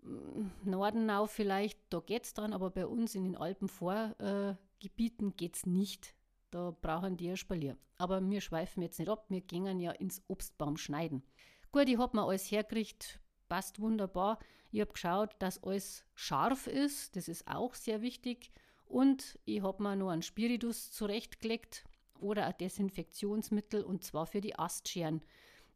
mm, 0.01 0.69
Norden 0.69 1.09
auf 1.09 1.31
vielleicht, 1.31 1.79
da 1.89 2.01
geht 2.01 2.25
es 2.25 2.33
dann, 2.33 2.51
aber 2.51 2.69
bei 2.69 2.85
uns 2.85 3.15
in 3.15 3.23
den 3.23 3.37
Alpenvorgebieten 3.37 5.29
äh, 5.29 5.33
geht 5.37 5.55
es 5.55 5.65
nicht. 5.65 6.15
Da 6.51 6.75
brauchen 6.81 7.17
die 7.17 7.29
ein 7.29 7.37
Spalier. 7.37 7.77
Aber 7.97 8.21
wir 8.21 8.41
schweifen 8.41 8.83
jetzt 8.83 8.99
nicht 8.99 9.09
ab, 9.09 9.25
wir 9.29 9.41
gehen 9.41 9.79
ja 9.79 9.91
ins 9.91 10.21
Obstbaum 10.27 10.77
schneiden. 10.77 11.23
Gut, 11.71 11.87
ich 11.87 11.97
habe 11.97 12.17
mir 12.17 12.23
alles 12.23 12.51
hergekriegt, 12.51 13.19
passt 13.47 13.79
wunderbar. 13.79 14.37
Ich 14.71 14.81
habe 14.81 14.91
geschaut, 14.91 15.35
dass 15.39 15.63
alles 15.63 16.05
scharf 16.13 16.67
ist, 16.67 17.15
das 17.15 17.27
ist 17.27 17.47
auch 17.47 17.73
sehr 17.73 18.01
wichtig. 18.01 18.51
Und 18.85 19.39
ich 19.45 19.61
habe 19.61 19.81
mir 19.81 19.95
noch 19.95 20.09
einen 20.09 20.21
Spiritus 20.21 20.91
zurechtgelegt 20.91 21.85
oder 22.19 22.45
ein 22.45 22.57
Desinfektionsmittel 22.59 23.83
und 23.83 24.03
zwar 24.03 24.25
für 24.25 24.41
die 24.41 24.59
Astscheren. 24.59 25.21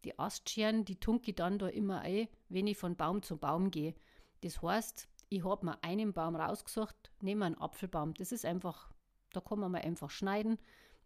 Die 0.03 0.19
Astscheren, 0.19 0.83
die 0.83 0.99
tunke 0.99 1.31
ich 1.31 1.35
dann 1.35 1.57
da 1.57 1.67
immer 1.67 2.01
ein, 2.01 2.27
wenn 2.49 2.67
ich 2.67 2.77
von 2.77 2.97
Baum 2.97 3.23
zu 3.23 3.37
Baum 3.37 3.71
gehe. 3.71 3.95
Das 4.41 4.61
heißt, 4.61 5.07
ich 5.29 5.43
habe 5.43 5.65
mir 5.65 5.83
einen 5.83 6.13
Baum 6.13 6.35
rausgesucht, 6.35 7.11
nehme 7.21 7.45
einen 7.45 7.57
Apfelbaum. 7.57 8.13
Das 8.13 8.31
ist 8.31 8.45
einfach 8.45 8.93
da 9.35 9.41
kann 9.41 9.59
man 9.59 9.71
mal 9.71 9.81
einfach 9.81 10.09
schneiden. 10.09 10.57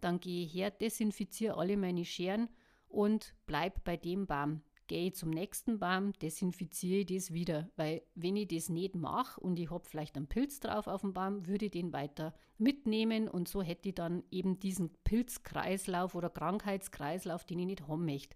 Dann 0.02 0.20
gehe 0.20 0.46
ich 0.46 0.54
her, 0.54 0.72
desinfiziere 0.72 1.58
alle 1.58 1.78
meine 1.78 2.06
Scheren 2.06 2.50
und 2.88 3.36
bleibe 3.46 3.80
bei 3.84 3.98
dem 3.98 4.28
Baum. 4.28 4.62
Gehe 4.88 5.08
ich 5.08 5.16
zum 5.16 5.30
nächsten 5.30 5.78
Baum, 5.78 6.14
desinfiziere 6.14 7.02
ich 7.02 7.06
das 7.06 7.31
wieder. 7.31 7.70
Weil 7.76 8.02
wenn 8.16 8.36
ich 8.36 8.48
das 8.48 8.70
nicht 8.70 8.96
mache 8.96 9.40
und 9.40 9.60
ich 9.60 9.70
habe 9.70 9.88
vielleicht 9.88 10.18
einen 10.18 10.28
Pilz 10.28 10.60
drauf 10.60 10.88
auf 10.88 11.02
dem 11.02 11.14
Baum, 11.14 11.46
würde 11.46 11.66
ich 11.66 11.72
den 11.72 11.94
weiter 11.94 12.34
mitnehmen 12.58 13.28
und 13.28 13.48
so 13.48 13.62
hätte 13.62 13.90
ich 13.90 13.96
dann 13.96 14.24
eben 14.31 14.60
diesen 14.60 14.90
Pilzkreislauf 15.04 16.16
oder 16.16 16.31
Krankheitskreislauf, 16.31 17.46
den 17.46 17.60
ich 17.60 17.66
nicht 17.68 17.88
haben 17.88 18.06
möchte. 18.06 18.36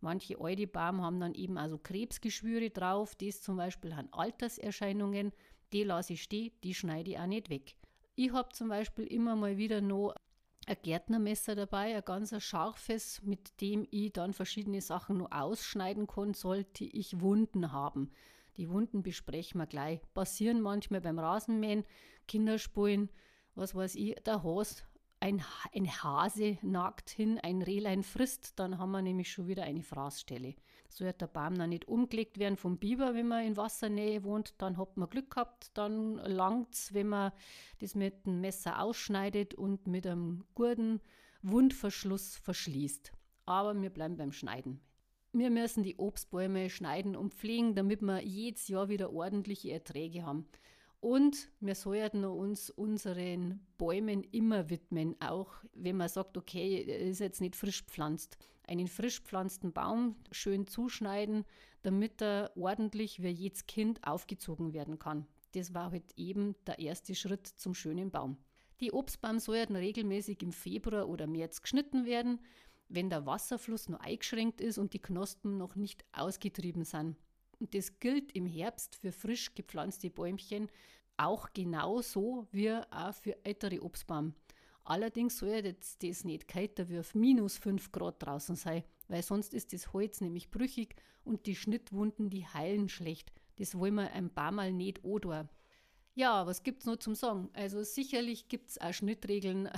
Manche 0.00 0.40
alte 0.40 0.68
Baum 0.68 1.02
haben 1.02 1.18
dann 1.18 1.34
eben 1.34 1.58
also 1.58 1.78
Krebsgeschwüre 1.78 2.70
drauf, 2.70 3.16
das 3.16 3.42
zum 3.42 3.56
Beispiel 3.56 3.92
an 3.92 4.08
Alterserscheinungen, 4.12 5.32
die 5.72 5.82
lasse 5.82 6.12
ich 6.12 6.22
stehen, 6.22 6.52
die 6.62 6.74
schneide 6.74 7.10
ich 7.10 7.18
auch 7.18 7.26
nicht 7.26 7.50
weg. 7.50 7.74
Ich 8.20 8.32
habe 8.32 8.48
zum 8.48 8.68
Beispiel 8.68 9.06
immer 9.06 9.36
mal 9.36 9.58
wieder 9.58 9.80
noch 9.80 10.12
ein 10.66 10.76
Gärtnermesser 10.82 11.54
dabei, 11.54 11.94
ein 11.94 12.02
ganz 12.04 12.34
scharfes, 12.42 13.22
mit 13.22 13.60
dem 13.60 13.86
ich 13.92 14.12
dann 14.12 14.32
verschiedene 14.32 14.80
Sachen 14.80 15.18
noch 15.18 15.30
ausschneiden 15.30 16.08
kann, 16.08 16.34
sollte 16.34 16.82
ich 16.82 17.20
Wunden 17.20 17.70
haben. 17.70 18.10
Die 18.56 18.70
Wunden 18.70 19.04
besprechen 19.04 19.60
wir 19.60 19.68
gleich. 19.68 20.00
Passieren 20.14 20.60
manchmal 20.60 21.00
beim 21.00 21.20
Rasenmähen, 21.20 21.84
Kinderspulen, 22.26 23.08
was 23.54 23.76
weiß 23.76 23.94
ich, 23.94 24.16
der 24.26 24.42
Hase 24.42 24.82
ein, 25.20 25.42
ein 25.74 25.86
Hase 26.02 26.58
nagt 26.62 27.10
hin, 27.10 27.38
ein 27.38 27.62
Rehlein 27.62 28.02
frisst, 28.02 28.58
dann 28.58 28.78
haben 28.78 28.92
wir 28.92 29.02
nämlich 29.02 29.30
schon 29.30 29.48
wieder 29.48 29.64
eine 29.64 29.82
Fraßstelle. 29.82 30.54
So 30.88 31.04
wird 31.04 31.20
der 31.20 31.26
Baum 31.26 31.56
dann 31.56 31.70
nicht 31.70 31.86
umgelegt 31.86 32.38
werden 32.38 32.56
vom 32.56 32.78
Biber, 32.78 33.14
wenn 33.14 33.28
man 33.28 33.44
in 33.44 33.56
Wassernähe 33.56 34.24
wohnt, 34.24 34.54
dann 34.58 34.76
hat 34.76 34.96
man 34.96 35.10
Glück 35.10 35.30
gehabt, 35.30 35.70
dann 35.74 36.16
langt 36.16 36.74
es, 36.74 36.94
wenn 36.94 37.08
man 37.08 37.32
das 37.80 37.94
mit 37.94 38.26
dem 38.26 38.40
Messer 38.40 38.80
ausschneidet 38.80 39.54
und 39.54 39.86
mit 39.86 40.06
einem 40.06 40.44
guten 40.54 41.00
Wundverschluss 41.42 42.36
verschließt. 42.36 43.12
Aber 43.46 43.80
wir 43.80 43.90
bleiben 43.90 44.16
beim 44.16 44.32
Schneiden. 44.32 44.80
Wir 45.32 45.50
müssen 45.50 45.82
die 45.82 45.96
Obstbäume 45.98 46.70
schneiden 46.70 47.14
und 47.14 47.34
pflegen, 47.34 47.74
damit 47.74 48.00
wir 48.00 48.22
jedes 48.22 48.66
Jahr 48.68 48.88
wieder 48.88 49.12
ordentliche 49.12 49.70
Erträge 49.72 50.24
haben. 50.24 50.48
Und 51.00 51.48
wir 51.60 51.76
sollten 51.76 52.24
uns 52.24 52.70
unseren 52.70 53.60
Bäumen 53.78 54.24
immer 54.24 54.68
widmen, 54.68 55.14
auch 55.20 55.52
wenn 55.72 55.96
man 55.96 56.08
sagt, 56.08 56.36
okay, 56.36 56.76
ist 56.78 57.20
jetzt 57.20 57.40
nicht 57.40 57.54
frisch 57.54 57.84
pflanzt. 57.84 58.36
Einen 58.66 58.88
frisch 58.88 59.20
pflanzten 59.20 59.72
Baum 59.72 60.16
schön 60.32 60.66
zuschneiden, 60.66 61.44
damit 61.82 62.20
er 62.20 62.50
ordentlich 62.56 63.22
wie 63.22 63.28
jedes 63.28 63.66
Kind 63.66 64.04
aufgezogen 64.04 64.72
werden 64.72 64.98
kann. 64.98 65.26
Das 65.52 65.72
war 65.72 65.92
halt 65.92 66.12
eben 66.16 66.56
der 66.66 66.80
erste 66.80 67.14
Schritt 67.14 67.46
zum 67.46 67.74
schönen 67.74 68.10
Baum. 68.10 68.36
Die 68.80 68.92
Obstbaum 68.92 69.38
sollten 69.38 69.76
regelmäßig 69.76 70.42
im 70.42 70.52
Februar 70.52 71.08
oder 71.08 71.26
März 71.26 71.62
geschnitten 71.62 72.06
werden, 72.06 72.40
wenn 72.88 73.08
der 73.08 73.24
Wasserfluss 73.24 73.88
noch 73.88 74.00
eingeschränkt 74.00 74.60
ist 74.60 74.78
und 74.78 74.92
die 74.94 75.00
Knospen 75.00 75.58
noch 75.58 75.76
nicht 75.76 76.04
ausgetrieben 76.12 76.84
sind. 76.84 77.16
Und 77.60 77.74
das 77.74 77.98
gilt 77.98 78.32
im 78.32 78.46
Herbst 78.46 78.96
für 78.96 79.12
frisch 79.12 79.54
gepflanzte 79.54 80.10
Bäumchen 80.10 80.68
auch 81.16 81.52
genauso 81.52 82.46
wie 82.52 82.72
auch 82.72 83.14
für 83.14 83.44
ältere 83.44 83.82
Obstbaum. 83.82 84.34
Allerdings 84.84 85.38
soll 85.38 85.48
jetzt 85.48 86.02
das 86.02 86.24
nicht 86.24 86.48
kälter 86.48 86.88
wie 86.88 86.98
auf 86.98 87.14
minus 87.14 87.58
5 87.58 87.92
Grad 87.92 88.22
draußen 88.22 88.56
sein, 88.56 88.84
weil 89.08 89.22
sonst 89.22 89.52
ist 89.52 89.72
das 89.72 89.92
Holz 89.92 90.20
nämlich 90.20 90.50
brüchig 90.50 90.94
und 91.24 91.46
die 91.46 91.56
Schnittwunden, 91.56 92.30
die 92.30 92.46
heilen 92.46 92.88
schlecht. 92.88 93.32
Das 93.56 93.78
wollen 93.78 93.96
wir 93.96 94.12
ein 94.12 94.30
paar 94.30 94.52
Mal 94.52 94.72
nicht 94.72 95.04
oder. 95.04 95.48
Ja, 96.14 96.46
was 96.46 96.62
gibt 96.62 96.80
es 96.80 96.86
noch 96.86 96.96
zum 96.96 97.14
Sagen? 97.14 97.50
Also 97.52 97.82
sicherlich 97.82 98.48
gibt 98.48 98.70
es 98.70 98.80
auch 98.80 98.94
Schnittregeln 98.94 99.68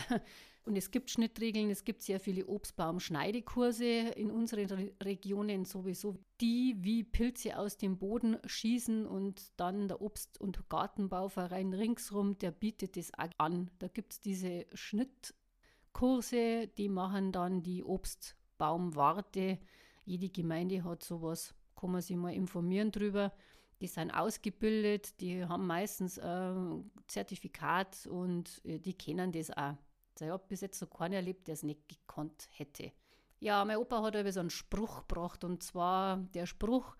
und 0.65 0.77
es 0.77 0.91
gibt 0.91 1.11
Schnittregeln, 1.11 1.71
es 1.71 1.85
gibt 1.85 2.03
sehr 2.03 2.21
viele 2.21 2.47
Obstbaumschneidekurse 2.47 3.85
in 3.85 4.31
unseren 4.31 4.67
Re 4.67 4.93
Regionen 5.03 5.65
sowieso, 5.65 6.17
die 6.41 6.77
wie 6.79 7.03
Pilze 7.03 7.59
aus 7.59 7.77
dem 7.77 7.99
Boden 7.99 8.37
schießen 8.45 9.07
und 9.07 9.53
dann 9.57 9.89
der 9.89 10.01
Obst- 10.01 10.41
und 10.41 10.69
Gartenbauverein 10.69 11.73
ringsrum, 11.73 12.39
der 12.39 12.51
bietet 12.51 12.97
das 12.97 13.13
auch 13.19 13.31
an. 13.39 13.71
Da 13.79 13.89
gibt 13.89 14.13
es 14.13 14.21
diese 14.21 14.67
Schnittkurse, 14.75 16.69
die 16.77 16.89
machen 16.89 17.33
dann 17.33 17.63
die 17.63 17.83
Obstbaumwarte. 17.83 19.59
Jede 20.05 20.29
Gemeinde 20.29 20.85
hat 20.85 21.03
sowas, 21.03 21.55
kann 21.75 21.93
man 21.93 22.03
sich 22.03 22.17
mal 22.17 22.35
informieren 22.35 22.93
drüber 22.93 23.33
die 23.81 23.87
sind 23.87 24.11
ausgebildet, 24.11 25.21
die 25.21 25.45
haben 25.45 25.67
meistens 25.67 26.19
ein 26.19 26.91
Zertifikat 27.07 28.07
und 28.07 28.61
äh, 28.65 28.79
die 28.79 28.95
kennen 28.95 29.33
das 29.33 29.51
auch. 29.51 29.77
Ich 30.19 30.29
habe 30.29 30.45
bis 30.49 30.61
jetzt 30.61 30.79
so 30.79 30.87
keiner 30.87 31.17
erlebt, 31.17 31.47
der 31.47 31.55
es 31.55 31.63
nicht 31.63 31.89
gekonnt 31.89 32.49
hätte. 32.51 32.93
Ja, 33.39 33.65
mein 33.65 33.79
Opa 33.79 34.03
hat 34.03 34.17
aber 34.17 34.33
so 34.33 34.41
einen 34.41 34.51
Spruch 34.51 35.07
gebracht 35.07 35.45
und 35.45 35.63
zwar 35.63 36.19
der 36.35 36.47
Spruch, 36.47 36.97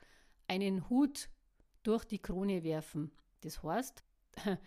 einen 0.49 0.89
Hut 0.89 1.29
durch 1.83 2.05
die 2.05 2.21
Krone 2.21 2.65
werfen. 2.65 3.13
Das 3.43 3.63
heißt, 3.63 4.03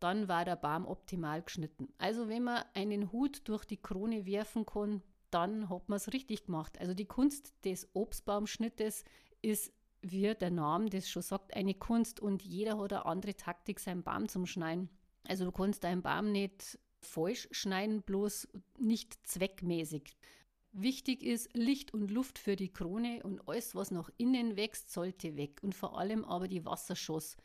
dann 0.00 0.28
war 0.28 0.44
der 0.44 0.56
Baum 0.56 0.86
optimal 0.86 1.42
geschnitten. 1.42 1.92
Also 1.98 2.28
wenn 2.28 2.44
man 2.44 2.64
einen 2.74 3.12
Hut 3.12 3.46
durch 3.48 3.64
die 3.64 3.80
Krone 3.80 4.26
werfen 4.26 4.64
kann, 4.64 5.02
dann 5.30 5.68
hat 5.68 5.88
man 5.88 5.96
es 5.96 6.12
richtig 6.12 6.46
gemacht. 6.46 6.80
Also 6.80 6.94
die 6.94 7.06
Kunst 7.06 7.52
des 7.64 7.88
Obstbaumschnittes 7.94 9.04
ist 9.42 9.72
wie 10.00 10.34
der 10.34 10.50
Name 10.50 10.90
das 10.90 11.08
schon 11.08 11.22
sagt, 11.22 11.54
eine 11.54 11.74
Kunst 11.74 12.20
und 12.20 12.42
jeder 12.42 12.78
hat 12.78 12.92
eine 12.92 13.06
andere 13.06 13.34
Taktik, 13.34 13.80
seinen 13.80 14.02
Baum 14.02 14.28
zum 14.28 14.46
Schneiden. 14.46 14.88
Also 15.26 15.44
du 15.44 15.52
kannst 15.52 15.84
deinen 15.84 16.02
Baum 16.02 16.30
nicht 16.30 16.78
falsch 17.00 17.48
schneiden, 17.50 18.02
bloß 18.02 18.48
nicht 18.78 19.18
zweckmäßig. 19.26 20.16
Wichtig 20.72 21.22
ist 21.22 21.48
Licht 21.54 21.94
und 21.94 22.10
Luft 22.10 22.38
für 22.38 22.54
die 22.54 22.72
Krone 22.72 23.22
und 23.22 23.48
alles, 23.48 23.74
was 23.74 23.90
nach 23.90 24.10
innen 24.16 24.56
wächst, 24.56 24.92
sollte 24.92 25.36
weg. 25.36 25.60
Und 25.62 25.74
vor 25.74 25.98
allem 25.98 26.24
aber 26.24 26.46
die 26.46 26.64
Wasserschoss. 26.64 27.36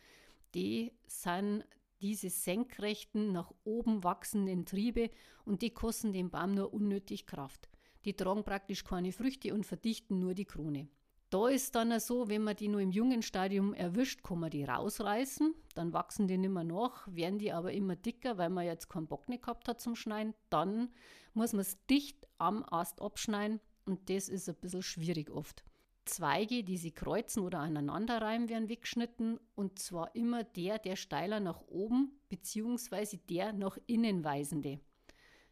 Die 0.53 0.91
sind 1.07 1.65
diese 2.01 2.29
senkrechten, 2.29 3.31
nach 3.31 3.51
oben 3.63 4.03
wachsenden 4.03 4.65
Triebe 4.65 5.09
und 5.45 5.61
die 5.61 5.71
kosten 5.71 6.11
dem 6.11 6.29
Baum 6.29 6.53
nur 6.53 6.73
unnötig 6.73 7.25
Kraft. 7.25 7.69
Die 8.05 8.13
tragen 8.13 8.43
praktisch 8.43 8.83
keine 8.83 9.13
Früchte 9.13 9.53
und 9.53 9.65
verdichten 9.65 10.19
nur 10.19 10.33
die 10.33 10.45
Krone. 10.45 10.89
Da 11.33 11.47
ist 11.47 11.73
dann 11.73 11.99
so, 11.99 12.29
wenn 12.29 12.43
man 12.43 12.55
die 12.55 12.67
nur 12.67 12.79
im 12.79 12.91
jungen 12.91 13.23
Stadium 13.23 13.73
erwischt, 13.73 14.21
kann 14.21 14.39
man 14.39 14.51
die 14.51 14.65
rausreißen. 14.65 15.55
Dann 15.73 15.91
wachsen 15.91 16.27
die 16.27 16.37
nicht 16.37 16.51
mehr 16.51 16.63
nach, 16.63 17.07
werden 17.07 17.39
die 17.39 17.51
aber 17.51 17.73
immer 17.73 17.95
dicker, 17.95 18.37
weil 18.37 18.51
man 18.51 18.65
jetzt 18.65 18.87
keinen 18.87 19.07
Bock 19.07 19.27
nicht 19.27 19.41
gehabt 19.41 19.67
hat 19.67 19.81
zum 19.81 19.95
Schneiden. 19.95 20.35
Dann 20.51 20.91
muss 21.33 21.53
man 21.53 21.61
es 21.61 21.83
dicht 21.87 22.27
am 22.37 22.63
Ast 22.63 23.01
abschneiden 23.01 23.59
und 23.87 24.11
das 24.11 24.29
ist 24.29 24.47
ein 24.47 24.53
bisschen 24.57 24.83
schwierig 24.83 25.31
oft. 25.31 25.63
Zweige, 26.05 26.63
die 26.63 26.77
sie 26.77 26.91
kreuzen 26.91 27.41
oder 27.41 27.61
aneinanderreimen, 27.61 28.47
werden 28.47 28.69
weggeschnitten 28.69 29.39
und 29.55 29.79
zwar 29.79 30.13
immer 30.13 30.43
der, 30.43 30.77
der 30.77 30.95
steiler 30.95 31.39
nach 31.39 31.63
oben 31.67 32.11
bzw. 32.29 33.17
der 33.27 33.53
nach 33.53 33.79
innen 33.87 34.23
weisende. 34.23 34.79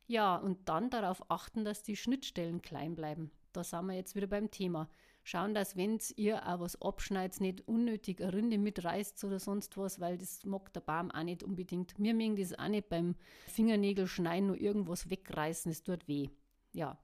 Ja, 0.06 0.36
und 0.36 0.70
dann 0.70 0.92
darauf 0.92 1.32
achten, 1.32 1.66
dass 1.66 1.82
die 1.82 1.96
Schnittstellen 1.96 2.62
klein 2.62 2.94
bleiben. 2.94 3.32
Da 3.54 3.64
sind 3.64 3.86
wir 3.86 3.96
jetzt 3.96 4.16
wieder 4.16 4.28
beim 4.28 4.50
Thema 4.50 4.90
schauen, 5.24 5.54
dass 5.54 5.76
wenn 5.76 6.00
ihr 6.16 6.48
auch 6.48 6.60
was 6.60 6.82
abschneidet, 6.82 7.42
nicht 7.42 7.68
unnötig 7.68 8.22
eine 8.22 8.34
Rinde 8.34 8.58
mitreißt 8.58 9.24
oder 9.24 9.40
sonst 9.40 9.78
was, 9.78 10.00
weil 10.00 10.18
das 10.18 10.44
mag 10.46 10.72
der 10.74 10.82
Baum 10.82 11.12
auch 11.12 11.24
nicht 11.24 11.44
unbedingt. 11.44 11.98
Mir 12.00 12.14
mögen 12.14 12.36
das 12.36 12.58
auch 12.58 12.68
nicht 12.68 12.90
beim 12.90 13.16
Fingernägel 13.48 14.08
schneiden 14.08 14.48
nur 14.48 14.60
irgendwas 14.60 15.10
wegreißen, 15.10 15.72
es 15.72 15.84
tut 15.84 16.08
weh. 16.08 16.30
Ja. 16.74 16.98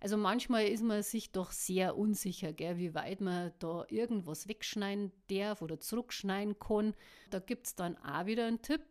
Also 0.00 0.18
manchmal 0.18 0.66
ist 0.66 0.82
man 0.82 1.02
sich 1.02 1.32
doch 1.32 1.50
sehr 1.50 1.96
unsicher, 1.96 2.52
gell, 2.52 2.76
wie 2.76 2.94
weit 2.94 3.22
man 3.22 3.52
da 3.58 3.86
irgendwas 3.88 4.48
wegschneiden 4.48 5.12
darf 5.30 5.62
oder 5.62 5.80
zurückschneiden 5.80 6.58
kann. 6.58 6.94
Da 7.30 7.38
gibt 7.38 7.66
es 7.68 7.74
dann 7.74 7.96
auch 7.96 8.26
wieder 8.26 8.46
einen 8.46 8.60
Tipp. 8.60 8.82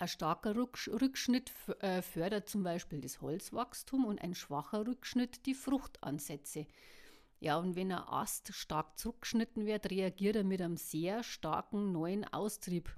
Ein 0.00 0.06
starker 0.06 0.54
Rückschnitt 0.54 1.50
äh, 1.80 2.02
fördert 2.02 2.48
zum 2.48 2.62
Beispiel 2.62 3.00
das 3.00 3.20
Holzwachstum 3.20 4.04
und 4.04 4.22
ein 4.22 4.36
schwacher 4.36 4.86
Rückschnitt 4.86 5.44
die 5.44 5.54
Fruchtansätze. 5.54 6.68
Ja, 7.40 7.58
und 7.58 7.74
wenn 7.74 7.90
ein 7.90 8.06
Ast 8.06 8.54
stark 8.54 8.96
zurückgeschnitten 8.96 9.66
wird, 9.66 9.90
reagiert 9.90 10.36
er 10.36 10.44
mit 10.44 10.62
einem 10.62 10.76
sehr 10.76 11.24
starken 11.24 11.90
neuen 11.90 12.24
Austrieb. 12.32 12.96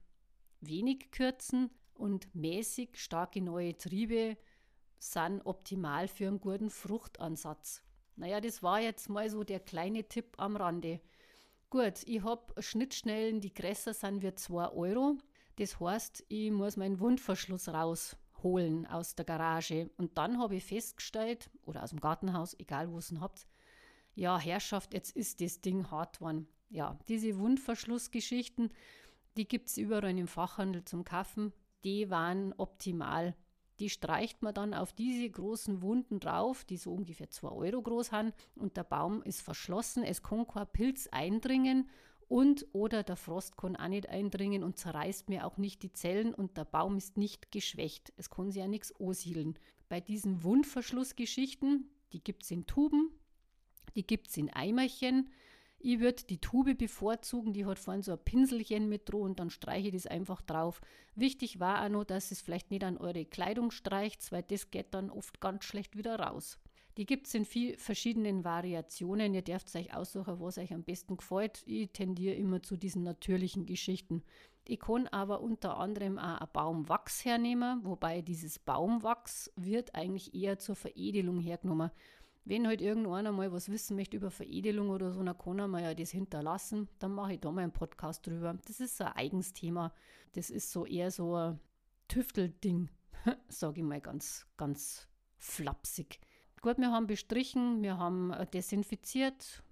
Wenig 0.61 1.11
kürzen 1.11 1.71
und 1.95 2.35
mäßig 2.35 2.99
starke 2.99 3.41
neue 3.41 3.79
Triebe 3.79 4.37
sind 4.99 5.41
optimal 5.47 6.07
für 6.07 6.29
einen 6.29 6.39
guten 6.39 6.69
Fruchtansatz. 6.69 7.83
Naja, 8.17 8.43
das 8.43 8.63
war 8.63 8.79
jetzt 8.79 9.09
mal 9.09 9.31
so 9.31 9.43
der 9.43 9.61
kleine 9.61 10.05
Tipp 10.05 10.35
am 10.37 10.55
Rande. 10.55 11.01
Gut, 11.71 12.03
ich 12.05 12.23
habe 12.23 12.61
Schnittschnellen, 12.63 13.41
die 13.41 13.55
größer 13.55 13.95
sind 13.95 14.21
wie 14.23 14.35
2 14.35 14.69
Euro. 14.69 15.17
Das 15.61 15.79
heißt, 15.79 16.25
ich 16.29 16.51
muss 16.51 16.79
meinen 16.79 17.01
Wundverschluss 17.01 17.69
rausholen 17.69 18.87
aus 18.87 19.15
der 19.15 19.27
Garage. 19.27 19.91
Und 19.99 20.17
dann 20.17 20.39
habe 20.39 20.57
ich 20.57 20.65
festgestellt, 20.65 21.51
oder 21.67 21.83
aus 21.83 21.91
dem 21.91 22.01
Gartenhaus, 22.01 22.59
egal 22.59 22.91
wo 22.91 22.97
es 22.97 23.13
habt, 23.21 23.47
ja, 24.15 24.39
Herrschaft, 24.39 24.95
jetzt 24.95 25.15
ist 25.15 25.43
das 25.43 25.61
Ding 25.61 25.91
hart 25.91 26.19
geworden. 26.19 26.49
Ja, 26.71 26.99
diese 27.09 27.37
Wundverschlussgeschichten, 27.37 28.71
die 29.37 29.47
gibt 29.47 29.69
es 29.69 29.77
überall 29.77 30.19
im 30.19 30.29
Fachhandel 30.29 30.83
zum 30.87 31.05
Kaufen, 31.05 31.53
die 31.85 32.09
waren 32.09 32.55
optimal. 32.57 33.37
Die 33.81 33.91
streicht 33.91 34.41
man 34.41 34.55
dann 34.55 34.73
auf 34.73 34.95
diese 34.95 35.29
großen 35.29 35.83
Wunden 35.83 36.21
drauf, 36.21 36.65
die 36.65 36.79
so 36.79 36.95
ungefähr 36.95 37.29
2 37.29 37.49
Euro 37.49 37.83
groß 37.83 38.07
sind, 38.07 38.33
und 38.55 38.79
der 38.79 38.85
Baum 38.85 39.23
ist 39.25 39.43
verschlossen, 39.43 40.05
es 40.05 40.23
kann 40.23 40.47
kein 40.47 40.73
Pilz 40.73 41.07
eindringen 41.13 41.91
und 42.31 42.65
oder 42.71 43.03
der 43.03 43.17
Frost 43.17 43.57
kann 43.57 43.75
auch 43.75 43.89
nicht 43.89 44.09
eindringen 44.09 44.63
und 44.63 44.79
zerreißt 44.79 45.29
mir 45.29 45.45
auch 45.45 45.57
nicht 45.57 45.83
die 45.83 45.93
Zellen 45.93 46.33
und 46.33 46.57
der 46.57 46.65
Baum 46.65 46.97
ist 46.97 47.17
nicht 47.17 47.51
geschwächt. 47.51 48.13
Es 48.17 48.31
kann 48.31 48.53
sich 48.53 48.61
ja 48.61 48.69
nichts 48.69 48.95
ansiedeln. 49.01 49.59
Bei 49.89 50.01
diesen 50.01 50.45
Wundverschlussgeschichten, 50.45 51.91
die 52.13 52.23
gibt 52.23 52.45
es 52.45 52.53
in 52.53 52.67
Tuben, 52.67 53.11
die 53.97 54.07
gibt 54.07 54.29
es 54.29 54.37
in 54.37 54.49
Eimerchen. 54.49 55.29
Ich 55.81 55.99
würde 55.99 56.23
die 56.23 56.39
Tube 56.39 56.79
bevorzugen, 56.79 57.53
die 57.53 57.67
hat 57.67 57.81
vorne 57.81 58.05
so 58.05 58.13
ein 58.13 58.25
Pinselchen 58.25 58.89
mit 58.89 59.09
dran 59.09 59.23
und 59.23 59.41
dann 59.41 59.51
streiche 59.51 59.89
ich 59.89 59.95
das 59.95 60.07
einfach 60.07 60.41
drauf. 60.41 60.81
Wichtig 61.17 61.59
war 61.59 61.85
auch 61.85 61.89
noch, 61.89 62.05
dass 62.05 62.31
es 62.31 62.41
vielleicht 62.41 62.71
nicht 62.71 62.85
an 62.85 62.97
eure 62.97 63.25
Kleidung 63.25 63.73
streicht, 63.73 64.31
weil 64.31 64.45
das 64.45 64.71
geht 64.71 64.95
dann 64.95 65.11
oft 65.11 65.41
ganz 65.41 65.65
schlecht 65.65 65.97
wieder 65.97 66.21
raus. 66.21 66.61
Die 66.97 67.07
gibt 67.07 67.27
es 67.27 67.35
in 67.35 67.45
vielen 67.45 67.79
verschiedenen 67.79 68.45
Variationen. 68.45 69.35
Ihr 69.35 69.43
dürft 69.43 69.75
euch 69.77 69.95
aussuchen, 69.95 70.41
was 70.41 70.59
euch 70.59 70.73
am 70.75 70.83
besten 70.83 71.17
gefällt. 71.17 71.63
Ich 71.67 71.91
tendiere 71.93 72.35
immer 72.35 72.63
zu 72.63 72.77
diesen 72.77 73.03
natürlichen 73.05 73.67
Geschichten. 73.67 74.23
Ich 74.67 74.81
kann 74.81 75.09
aber 75.09 75.41
unter 75.41 75.79
anderem 75.79 76.19
auch 76.19 76.41
ein 76.41 76.49
Baumwachs 76.53 77.25
hernehmen, 77.25 77.85
wobei 77.85 78.23
dieses 78.23 78.59
Baumwachs 78.59 79.51
wird 79.57 79.95
eigentlich 79.95 80.35
eher 80.35 80.59
zur 80.59 80.77
Veredelung 80.77 81.41
hergenommen. 81.41 81.91
Wenn 82.45 82.67
halt 82.67 82.81
irgendeiner 82.81 83.33
mal 83.33 83.53
was 83.53 83.71
wissen 83.71 83.97
möchte 83.97 84.17
über 84.17 84.31
Veredelung 84.31 84.91
oder 84.91 85.13
so, 85.13 85.23
dann 85.23 85.37
kann 85.37 85.59
er 85.59 85.69
mir 85.69 85.83
ja 85.83 85.95
das 85.95 86.11
hinterlassen. 86.11 86.89
Dann 86.99 87.13
mache 87.13 87.35
ich 87.35 87.41
da 87.41 87.51
mal 87.51 87.63
einen 87.63 87.73
Podcast 87.73 88.27
drüber. 88.27 88.59
Das 88.67 88.81
ist 88.81 88.97
so 88.97 89.05
ein 89.05 89.13
eigens 89.13 89.53
Thema. 89.53 89.93
Das 90.33 90.51
ist 90.51 90.71
so 90.71 90.87
eher 90.87 91.11
so 91.11 91.35
ein 91.35 91.61
Tüftelding, 92.09 92.89
sage 93.49 93.81
ich 93.81 93.87
mal 93.87 94.01
ganz, 94.01 94.47
ganz 94.57 95.09
flapsig. 95.39 96.21
Gut, 96.63 96.79
wir 96.79 96.93
haben 96.93 97.07
bestrichen, 97.07 97.83
wir 97.83 97.99
haben 97.99 98.35
desinfiziert. 98.53 99.63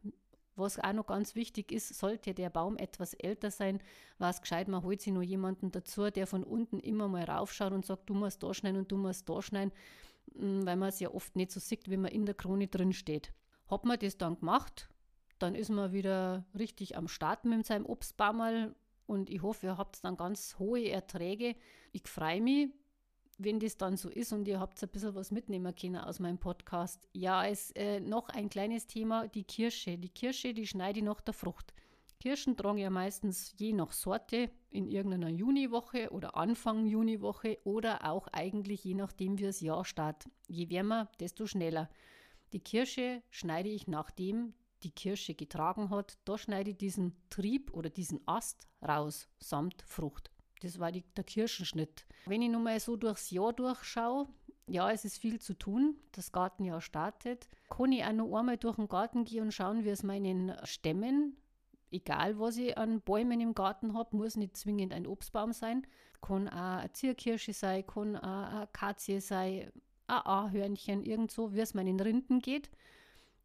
Was 0.56 0.78
auch 0.80 0.92
noch 0.92 1.06
ganz 1.06 1.36
wichtig 1.36 1.70
ist, 1.70 1.94
sollte 1.94 2.34
der 2.34 2.50
Baum 2.50 2.76
etwas 2.76 3.14
älter 3.14 3.52
sein, 3.52 3.80
war 4.18 4.30
es 4.30 4.40
gescheit, 4.40 4.66
man 4.66 4.82
holt 4.82 5.00
sich 5.00 5.12
noch 5.12 5.22
jemanden 5.22 5.70
dazu, 5.70 6.10
der 6.10 6.26
von 6.26 6.42
unten 6.42 6.80
immer 6.80 7.06
mal 7.06 7.22
raufschaut 7.22 7.72
und 7.72 7.86
sagt, 7.86 8.10
du 8.10 8.14
musst 8.14 8.42
da 8.42 8.52
schneiden 8.52 8.80
und 8.80 8.90
du 8.90 8.96
musst 8.96 9.28
da 9.28 9.40
schneiden 9.40 9.72
Mm, 10.34 10.64
weil 10.64 10.76
man 10.76 10.88
es 10.88 11.00
ja 11.00 11.10
oft 11.10 11.36
nicht 11.36 11.50
so 11.50 11.60
sieht, 11.60 11.88
wenn 11.88 12.02
man 12.02 12.12
in 12.12 12.26
der 12.26 12.34
Krone 12.34 12.68
drin 12.68 12.92
steht. 12.92 13.32
Hat 13.68 13.84
man 13.84 13.98
das 13.98 14.18
dann 14.18 14.38
gemacht, 14.38 14.88
dann 15.38 15.54
ist 15.54 15.70
man 15.70 15.92
wieder 15.92 16.44
richtig 16.58 16.96
am 16.96 17.08
Start 17.08 17.44
mit 17.44 17.66
seinem 17.66 17.86
Obstbaumal 17.86 18.74
und 19.06 19.30
ich 19.30 19.42
hoffe, 19.42 19.66
ihr 19.66 19.78
habt 19.78 20.02
dann 20.04 20.16
ganz 20.16 20.58
hohe 20.58 20.90
Erträge. 20.90 21.56
Ich 21.92 22.06
freue 22.08 22.40
mich, 22.40 22.70
wenn 23.38 23.60
das 23.60 23.76
dann 23.76 23.96
so 23.96 24.08
ist 24.08 24.32
und 24.32 24.46
ihr 24.48 24.60
habt 24.60 24.82
ein 24.82 24.88
bisschen 24.88 25.14
was 25.14 25.30
mitnehmen 25.30 25.74
können 25.74 25.96
aus 25.96 26.18
meinem 26.18 26.38
Podcast. 26.38 27.08
Ja, 27.12 27.46
es 27.46 27.70
äh, 27.72 28.00
noch 28.00 28.28
ein 28.28 28.50
kleines 28.50 28.86
Thema, 28.86 29.28
die 29.28 29.44
Kirsche. 29.44 29.96
Die 29.96 30.08
Kirsche, 30.08 30.52
die 30.52 30.66
schneide 30.66 30.98
ich 30.98 31.04
nach 31.04 31.20
der 31.20 31.34
Frucht. 31.34 31.72
Kirschen 32.20 32.56
tragen 32.56 32.78
ja 32.78 32.90
meistens 32.90 33.54
je 33.56 33.72
nach 33.72 33.92
Sorte 33.92 34.50
in 34.70 34.88
irgendeiner 34.88 35.28
Juniwoche 35.28 36.10
oder 36.10 36.36
Anfang 36.36 36.84
Juniwoche 36.86 37.58
oder 37.62 38.10
auch 38.10 38.26
eigentlich 38.32 38.82
je 38.82 38.94
nachdem, 38.94 39.38
wie 39.38 39.44
das 39.44 39.60
Jahr 39.60 39.84
startet. 39.84 40.32
Je 40.48 40.68
wärmer, 40.68 41.08
desto 41.20 41.46
schneller. 41.46 41.88
Die 42.52 42.60
Kirsche 42.60 43.22
schneide 43.30 43.68
ich, 43.68 43.86
nachdem 43.86 44.54
die 44.82 44.90
Kirsche 44.90 45.34
getragen 45.34 45.90
hat, 45.90 46.18
da 46.24 46.38
schneide 46.38 46.70
ich 46.70 46.76
diesen 46.76 47.16
Trieb 47.30 47.72
oder 47.72 47.90
diesen 47.90 48.20
Ast 48.26 48.66
raus, 48.82 49.28
samt 49.38 49.82
Frucht. 49.82 50.32
Das 50.60 50.78
war 50.78 50.92
die, 50.92 51.02
der 51.16 51.24
Kirschenschnitt. 51.24 52.06
Wenn 52.26 52.42
ich 52.42 52.50
nun 52.50 52.62
mal 52.62 52.78
so 52.80 52.96
durchs 52.96 53.30
Jahr 53.30 53.52
durchschaue, 53.52 54.28
ja, 54.68 54.90
es 54.90 55.04
ist 55.04 55.18
viel 55.18 55.40
zu 55.40 55.54
tun. 55.54 55.96
Das 56.12 56.32
Gartenjahr 56.32 56.80
startet. 56.80 57.48
Kann 57.70 57.92
ich 57.92 58.04
auch 58.04 58.12
noch 58.12 58.38
einmal 58.38 58.58
durch 58.58 58.76
den 58.76 58.88
Garten 58.88 59.24
gehen 59.24 59.44
und 59.44 59.52
schauen, 59.52 59.84
wie 59.84 59.88
es 59.88 60.02
meinen 60.02 60.52
Stämmen, 60.64 61.36
egal 61.90 62.38
was 62.38 62.58
ich 62.58 62.76
an 62.76 63.00
Bäumen 63.00 63.40
im 63.40 63.54
Garten 63.54 63.94
habe, 63.94 64.16
muss 64.16 64.36
nicht 64.36 64.56
zwingend 64.56 64.92
ein 64.92 65.06
Obstbaum 65.06 65.52
sein. 65.52 65.86
Kann 66.20 66.48
auch 66.48 66.80
eine 66.80 66.92
Zierkirsche 66.92 67.52
sein, 67.52 67.86
kann 67.86 68.16
auch 68.16 68.22
eine 68.22 68.60
Akazie 68.62 69.20
sein, 69.20 69.70
ein 70.06 70.26
Ahörnchen, 70.26 71.02
irgend 71.02 71.30
so, 71.30 71.54
wie 71.54 71.60
es 71.60 71.74
meinen 71.74 72.00
Rinden 72.00 72.40
geht. 72.40 72.70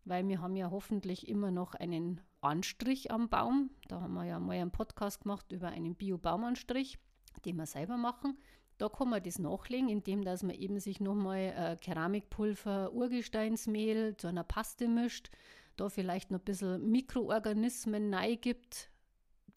Weil 0.06 0.28
wir 0.28 0.42
haben 0.42 0.56
ja 0.56 0.72
hoffentlich 0.72 1.28
immer 1.30 1.52
noch 1.52 1.76
einen 1.76 2.20
Anstrich 2.44 3.12
am 3.12 3.30
Baum. 3.30 3.70
Da 3.88 4.02
haben 4.02 4.14
wir 4.14 4.26
ja 4.26 4.40
mal 4.40 4.54
einen 4.54 4.72
Podcast 4.72 5.22
gemacht 5.22 5.52
über 5.52 5.70
einen 5.70 5.96
Bio-Baumanstrich, 5.96 6.98
den 7.46 7.56
wir 7.58 7.66
selber 7.66 7.98
machen. 7.98 8.38
Da 8.78 8.90
kann 8.90 9.10
man 9.10 9.24
das 9.24 9.40
nachlegen, 9.40 9.90
indem 9.90 10.24
dass 10.24 10.44
man 10.44 10.56
eben 10.56 10.80
sich 10.80 11.00
nochmal 11.00 11.54
äh, 11.56 11.78
Keramikpulver, 11.80 12.92
Urgesteinsmehl 12.94 14.18
zu 14.18 14.28
einer 14.28 14.44
Paste 14.44 14.88
mischt, 14.88 15.30
da 15.78 15.90
vielleicht 15.90 16.32
noch 16.32 16.40
ein 16.40 16.46
bisschen 16.46 16.92
Mikroorganismen 16.92 18.16
gibt, 18.42 18.90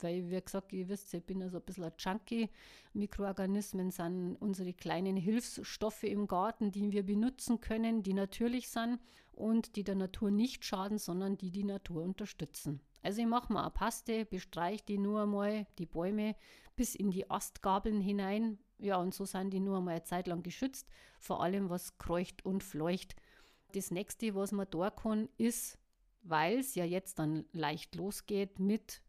weil, 0.03 0.31
wie 0.31 0.41
gesagt, 0.41 0.73
ihr 0.73 0.89
wisst, 0.89 1.13
ich 1.15 1.25
bin 1.25 1.41
ja 1.41 1.49
so 1.49 1.59
ein 1.59 1.65
bisschen 1.65 1.85
ein 1.85 1.93
Junkie. 1.99 2.51
Mikroorganismen 2.93 3.91
sind 3.91 4.37
unsere 4.37 4.73
kleinen 4.73 5.17
Hilfsstoffe 5.17 6.05
im 6.05 6.27
Garten, 6.27 6.73
die 6.73 6.93
wir 6.93 7.05
benutzen 7.05 7.61
können, 7.61 8.03
die 8.03 8.15
natürlich 8.15 8.69
sind 8.69 8.99
und 9.33 9.77
die 9.77 9.85
der 9.85 9.95
Natur 9.95 10.31
nicht 10.31 10.65
schaden, 10.65 10.99
sondern 10.99 11.37
die 11.37 11.51
die 11.51 11.65
Natur 11.65 12.03
unterstützen. 12.03 12.81
Also 13.03 13.21
ich 13.21 13.27
mache 13.27 13.53
mal 13.53 13.63
eine 13.63 13.71
Paste, 13.71 14.25
bestreiche 14.25 14.85
die 14.85 14.99
nur 14.99 15.23
einmal, 15.23 15.67
die 15.79 15.87
Bäume, 15.87 16.35
bis 16.75 16.95
in 16.95 17.11
die 17.11 17.31
Astgabeln 17.31 18.01
hinein. 18.01 18.59
Ja, 18.79 18.97
und 18.97 19.15
so 19.15 19.25
sind 19.25 19.51
die 19.53 19.61
nur 19.61 19.79
einmal 19.79 19.95
eine 19.95 20.05
Zeit 20.05 20.27
lang 20.27 20.43
geschützt, 20.43 20.89
vor 21.19 21.43
allem 21.43 21.71
was 21.71 21.99
kreucht 21.99 22.45
und 22.45 22.65
fleucht. 22.65 23.15
Das 23.73 23.91
nächste, 23.91 24.35
was 24.35 24.53
man 24.53 24.67
da 24.71 24.91
kann, 24.91 25.29
ist, 25.37 25.79
weil 26.23 26.59
es 26.59 26.75
ja 26.75 26.85
jetzt 26.85 27.19
dann 27.19 27.45
leicht 27.53 27.95
losgeht 27.95 28.59
mit 28.59 29.03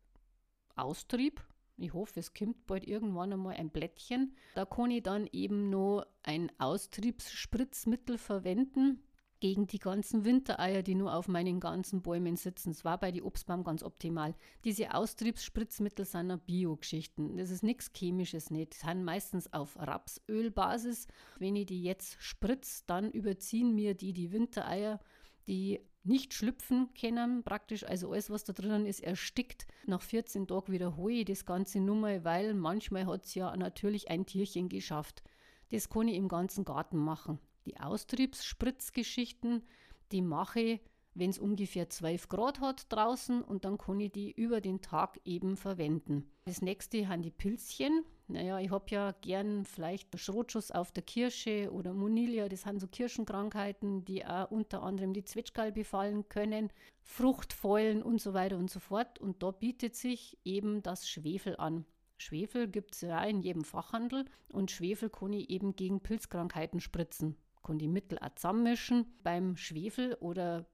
Austrieb. 0.77 1.45
Ich 1.77 1.93
hoffe, 1.93 2.19
es 2.19 2.33
kommt 2.33 2.65
bald 2.65 2.87
irgendwann 2.87 3.33
einmal 3.33 3.55
ein 3.55 3.69
Blättchen. 3.69 4.35
Da 4.55 4.65
kann 4.65 4.89
ich 4.89 5.03
dann 5.03 5.27
eben 5.31 5.69
noch 5.69 6.05
ein 6.23 6.51
Austriebsspritzmittel 6.57 8.17
verwenden 8.17 9.03
gegen 9.39 9.67
die 9.67 9.79
ganzen 9.79 10.25
Wintereier, 10.25 10.81
die 10.81 10.95
nur 10.95 11.13
auf 11.13 11.27
meinen 11.27 11.59
ganzen 11.59 12.01
Bäumen 12.01 12.35
sitzen. 12.35 12.71
Das 12.71 12.83
war 12.83 12.99
bei 12.99 13.11
den 13.11 13.23
Obstbaum 13.23 13.63
ganz 13.63 13.83
optimal. 13.83 14.33
Diese 14.63 14.93
Austriebsspritzmittel 14.93 16.05
sind 16.05 16.45
Bio-Geschichten. 16.45 17.37
Das 17.37 17.51
ist 17.51 17.63
nichts 17.63 17.91
Chemisches 17.95 18.49
nicht. 18.49 18.73
Die 18.73 18.85
sind 18.85 19.03
meistens 19.03 19.51
auf 19.53 19.77
Rapsölbasis. 19.77 21.07
Wenn 21.37 21.55
ich 21.55 21.67
die 21.67 21.83
jetzt 21.83 22.17
spritze, 22.19 22.83
dann 22.87 23.11
überziehen 23.11 23.75
mir 23.75 23.93
die 23.93 24.13
die 24.13 24.31
Wintereier, 24.31 24.99
die 25.47 25.79
nicht 26.07 26.33
schlüpfen 26.33 26.89
können, 26.99 27.43
praktisch. 27.43 27.83
Also 27.83 28.11
alles, 28.11 28.29
was 28.29 28.43
da 28.43 28.53
drinnen 28.53 28.85
ist, 28.85 29.01
erstickt. 29.01 29.67
Nach 29.85 30.01
14 30.01 30.47
Tagen 30.47 30.71
wiederhole 30.71 31.15
ich 31.15 31.25
das 31.25 31.45
Ganze 31.45 31.79
nur 31.79 31.95
mal, 31.95 32.23
weil 32.23 32.53
manchmal 32.53 33.05
hat 33.05 33.25
es 33.25 33.35
ja 33.35 33.55
natürlich 33.55 34.09
ein 34.09 34.25
Tierchen 34.25 34.69
geschafft. 34.69 35.23
Das 35.71 35.89
kann 35.89 36.07
ich 36.07 36.15
im 36.15 36.27
ganzen 36.27 36.65
Garten 36.65 36.97
machen. 36.97 37.39
Die 37.65 37.77
Austriebsspritzgeschichten, 37.79 39.63
die 40.11 40.21
mache 40.21 40.59
ich, 40.61 40.81
wenn 41.13 41.31
es 41.31 41.39
ungefähr 41.39 41.89
12 41.89 42.29
Grad 42.29 42.61
hat 42.61 42.91
draußen 42.91 43.41
und 43.41 43.65
dann 43.65 43.77
kann 43.77 43.99
ich 43.99 44.11
die 44.11 44.31
über 44.31 44.61
den 44.61 44.81
Tag 44.81 45.19
eben 45.25 45.57
verwenden. 45.57 46.31
Das 46.45 46.61
nächste 46.61 47.05
sind 47.05 47.23
die 47.23 47.31
Pilzchen. 47.31 48.05
Naja, 48.29 48.59
ich 48.59 48.71
habe 48.71 48.85
ja 48.89 49.13
gern 49.21 49.63
vielleicht 49.63 50.19
Schrotschuss 50.19 50.71
auf 50.71 50.91
der 50.91 51.03
Kirsche 51.03 51.71
oder 51.71 51.93
Monilia, 51.93 52.49
das 52.49 52.63
sind 52.63 52.81
so 52.81 52.87
Kirschenkrankheiten, 52.87 54.03
die 54.03 54.25
auch 54.25 54.51
unter 54.51 54.83
anderem 54.83 55.13
die 55.13 55.23
Zwetschgall 55.23 55.71
befallen 55.71 56.27
können, 56.27 56.69
Fruchtfäulen 57.03 58.03
und 58.03 58.19
so 58.21 58.33
weiter 58.33 58.57
und 58.57 58.69
so 58.69 58.79
fort. 58.79 59.17
Und 59.19 59.41
da 59.43 59.51
bietet 59.51 59.95
sich 59.95 60.37
eben 60.43 60.83
das 60.83 61.07
Schwefel 61.07 61.55
an. 61.55 61.85
Schwefel 62.17 62.67
gibt 62.67 62.95
es 62.95 63.01
ja 63.01 63.23
in 63.23 63.41
jedem 63.41 63.63
Fachhandel 63.63 64.25
und 64.49 64.71
Schwefel 64.71 65.09
kann 65.09 65.31
ich 65.31 65.49
eben 65.49 65.77
gegen 65.77 66.01
Pilzkrankheiten 66.01 66.81
spritzen. 66.81 67.37
Kann 67.63 67.79
die 67.79 67.87
Mittel 67.87 68.17
auch 68.19 68.35
zusammenmischen 68.35 69.05
beim 69.23 69.55
Schwefel 69.55 70.15
oder 70.15 70.65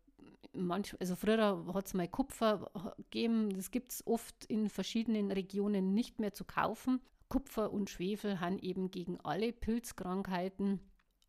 manch, 0.53 0.95
also 0.99 1.15
früher 1.15 1.65
hat 1.73 1.85
es 1.85 1.93
mal 1.93 2.07
Kupfer 2.07 2.71
gegeben, 2.97 3.49
das 3.51 3.71
gibt 3.71 3.91
es 3.91 4.07
oft 4.07 4.45
in 4.45 4.69
verschiedenen 4.69 5.31
Regionen 5.31 5.93
nicht 5.93 6.19
mehr 6.19 6.33
zu 6.33 6.45
kaufen. 6.45 7.01
Kupfer 7.33 7.73
und 7.73 7.89
Schwefel 7.89 8.41
haben 8.41 8.59
eben 8.59 8.91
gegen 8.91 9.19
alle 9.21 9.51
Pilzkrankheiten 9.51 10.79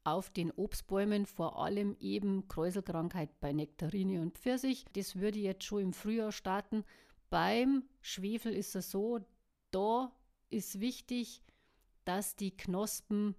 auf 0.05 0.29
den 0.29 0.51
Obstbäumen, 0.51 1.25
vor 1.25 1.65
allem 1.65 1.97
eben 1.99 2.47
Kräuselkrankheit 2.47 3.41
bei 3.41 3.55
Nektarine 3.55 4.21
und 4.21 4.37
Pfirsich. 4.37 4.85
Das 4.93 5.17
würde 5.17 5.39
jetzt 5.39 5.65
schon 5.65 5.81
im 5.81 5.93
Frühjahr 5.95 6.31
starten. 6.31 6.85
Beim 7.31 7.85
Schwefel 8.03 8.53
ist 8.53 8.77
es 8.77 8.91
so, 8.91 9.21
da 9.71 10.13
ist 10.51 10.79
wichtig, 10.79 11.43
dass 12.05 12.37
die 12.37 12.55
Knospen 12.55 13.35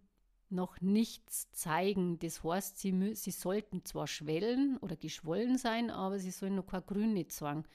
noch 0.50 0.82
nichts 0.82 1.52
zeigen. 1.52 2.18
Das 2.18 2.44
heißt, 2.44 2.80
sie, 2.80 3.14
sie 3.14 3.30
sollten 3.30 3.86
zwar 3.86 4.08
schwellen 4.08 4.78
oder 4.78 4.96
geschwollen 4.96 5.60
sein, 5.60 5.92
aber 5.92 6.18
sie 6.18 6.32
sollen 6.32 6.56
noch 6.56 6.66
kein 6.66 6.84
Grün 6.88 7.14
nicht 7.14 7.32
zeigen. 7.32 7.66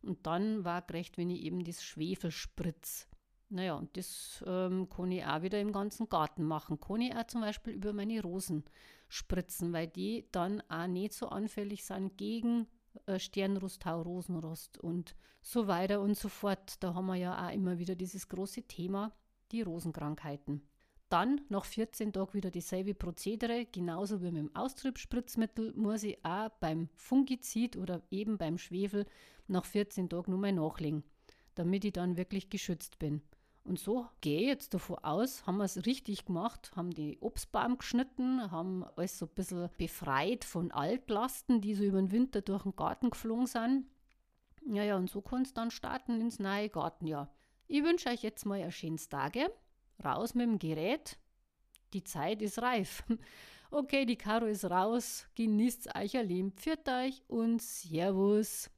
Und 0.00 0.26
dann 0.26 0.64
war 0.64 0.80
gerecht, 0.80 1.18
wenn 1.18 1.28
ich 1.28 1.42
eben 1.42 1.62
das 1.62 1.84
Schwefel 1.84 2.30
spritze. 2.30 3.09
Naja, 3.50 3.74
und 3.74 3.96
das 3.96 4.44
ähm, 4.46 4.88
kann 4.88 5.10
ich 5.10 5.24
auch 5.24 5.42
wieder 5.42 5.60
im 5.60 5.72
ganzen 5.72 6.08
Garten 6.08 6.44
machen. 6.44 6.78
Kann 6.78 7.00
ich 7.00 7.14
auch 7.16 7.26
zum 7.26 7.40
Beispiel 7.40 7.74
über 7.74 7.92
meine 7.92 8.22
Rosen 8.22 8.64
spritzen, 9.08 9.72
weil 9.72 9.88
die 9.88 10.24
dann 10.30 10.62
auch 10.68 10.86
nicht 10.86 11.14
so 11.14 11.28
anfällig 11.28 11.84
sind 11.84 12.16
gegen 12.16 12.68
äh, 13.06 13.18
Sternrosttau, 13.18 14.02
Rosenrost 14.02 14.78
und 14.78 15.16
so 15.42 15.66
weiter 15.66 16.00
und 16.00 16.16
so 16.16 16.28
fort. 16.28 16.76
Da 16.80 16.94
haben 16.94 17.06
wir 17.06 17.16
ja 17.16 17.46
auch 17.46 17.52
immer 17.52 17.78
wieder 17.78 17.96
dieses 17.96 18.28
große 18.28 18.62
Thema, 18.62 19.12
die 19.50 19.62
Rosenkrankheiten. 19.62 20.62
Dann 21.08 21.40
nach 21.48 21.64
14 21.64 22.12
Tagen 22.12 22.34
wieder 22.34 22.52
dieselbe 22.52 22.94
Prozedere, 22.94 23.66
genauso 23.66 24.22
wie 24.22 24.30
mit 24.30 24.44
dem 24.44 24.54
Austriebsspritzmittel, 24.54 25.72
muss 25.74 26.04
ich 26.04 26.24
auch 26.24 26.50
beim 26.60 26.88
Fungizid 26.94 27.76
oder 27.76 28.00
eben 28.12 28.38
beim 28.38 28.58
Schwefel 28.58 29.06
nach 29.48 29.64
14 29.64 30.08
Tagen 30.08 30.30
nur 30.30 30.40
mal 30.40 30.52
nachlegen, 30.52 31.02
damit 31.56 31.84
ich 31.84 31.94
dann 31.94 32.16
wirklich 32.16 32.48
geschützt 32.48 33.00
bin. 33.00 33.22
Und 33.70 33.78
so 33.78 34.08
gehe 34.20 34.40
ich 34.40 34.46
jetzt 34.48 34.74
davon 34.74 34.98
aus, 34.98 35.46
haben 35.46 35.58
wir 35.58 35.64
es 35.64 35.86
richtig 35.86 36.24
gemacht, 36.24 36.72
haben 36.74 36.90
die 36.90 37.18
Obstbaum 37.20 37.78
geschnitten, 37.78 38.50
haben 38.50 38.82
alles 38.96 39.16
so 39.16 39.26
ein 39.26 39.34
bisschen 39.36 39.70
befreit 39.78 40.44
von 40.44 40.72
Altlasten, 40.72 41.60
die 41.60 41.76
so 41.76 41.84
über 41.84 42.02
den 42.02 42.10
Winter 42.10 42.40
durch 42.40 42.64
den 42.64 42.74
Garten 42.74 43.10
geflogen 43.10 43.46
sind. 43.46 43.86
Ja, 44.66 44.82
ja, 44.82 44.96
und 44.96 45.08
so 45.08 45.20
kann 45.20 45.42
es 45.42 45.54
dann 45.54 45.70
starten 45.70 46.20
ins 46.20 46.40
neue 46.40 46.68
Gartenjahr. 46.68 47.32
Ich 47.68 47.84
wünsche 47.84 48.08
euch 48.08 48.24
jetzt 48.24 48.44
mal 48.44 48.60
ein 48.60 48.72
schönes 48.72 49.08
Tage. 49.08 49.52
Raus 50.04 50.34
mit 50.34 50.48
dem 50.48 50.58
Gerät. 50.58 51.16
Die 51.92 52.02
Zeit 52.02 52.42
ist 52.42 52.60
reif. 52.60 53.04
Okay, 53.72 54.04
die 54.04 54.16
Karo 54.16 54.46
ist 54.46 54.64
raus. 54.64 55.28
Genießt 55.36 55.94
euch 55.94 56.14
ihr 56.14 56.24
Leben. 56.24 56.50
Pfiat 56.50 56.88
euch 56.88 57.22
und 57.28 57.62
Servus. 57.62 58.68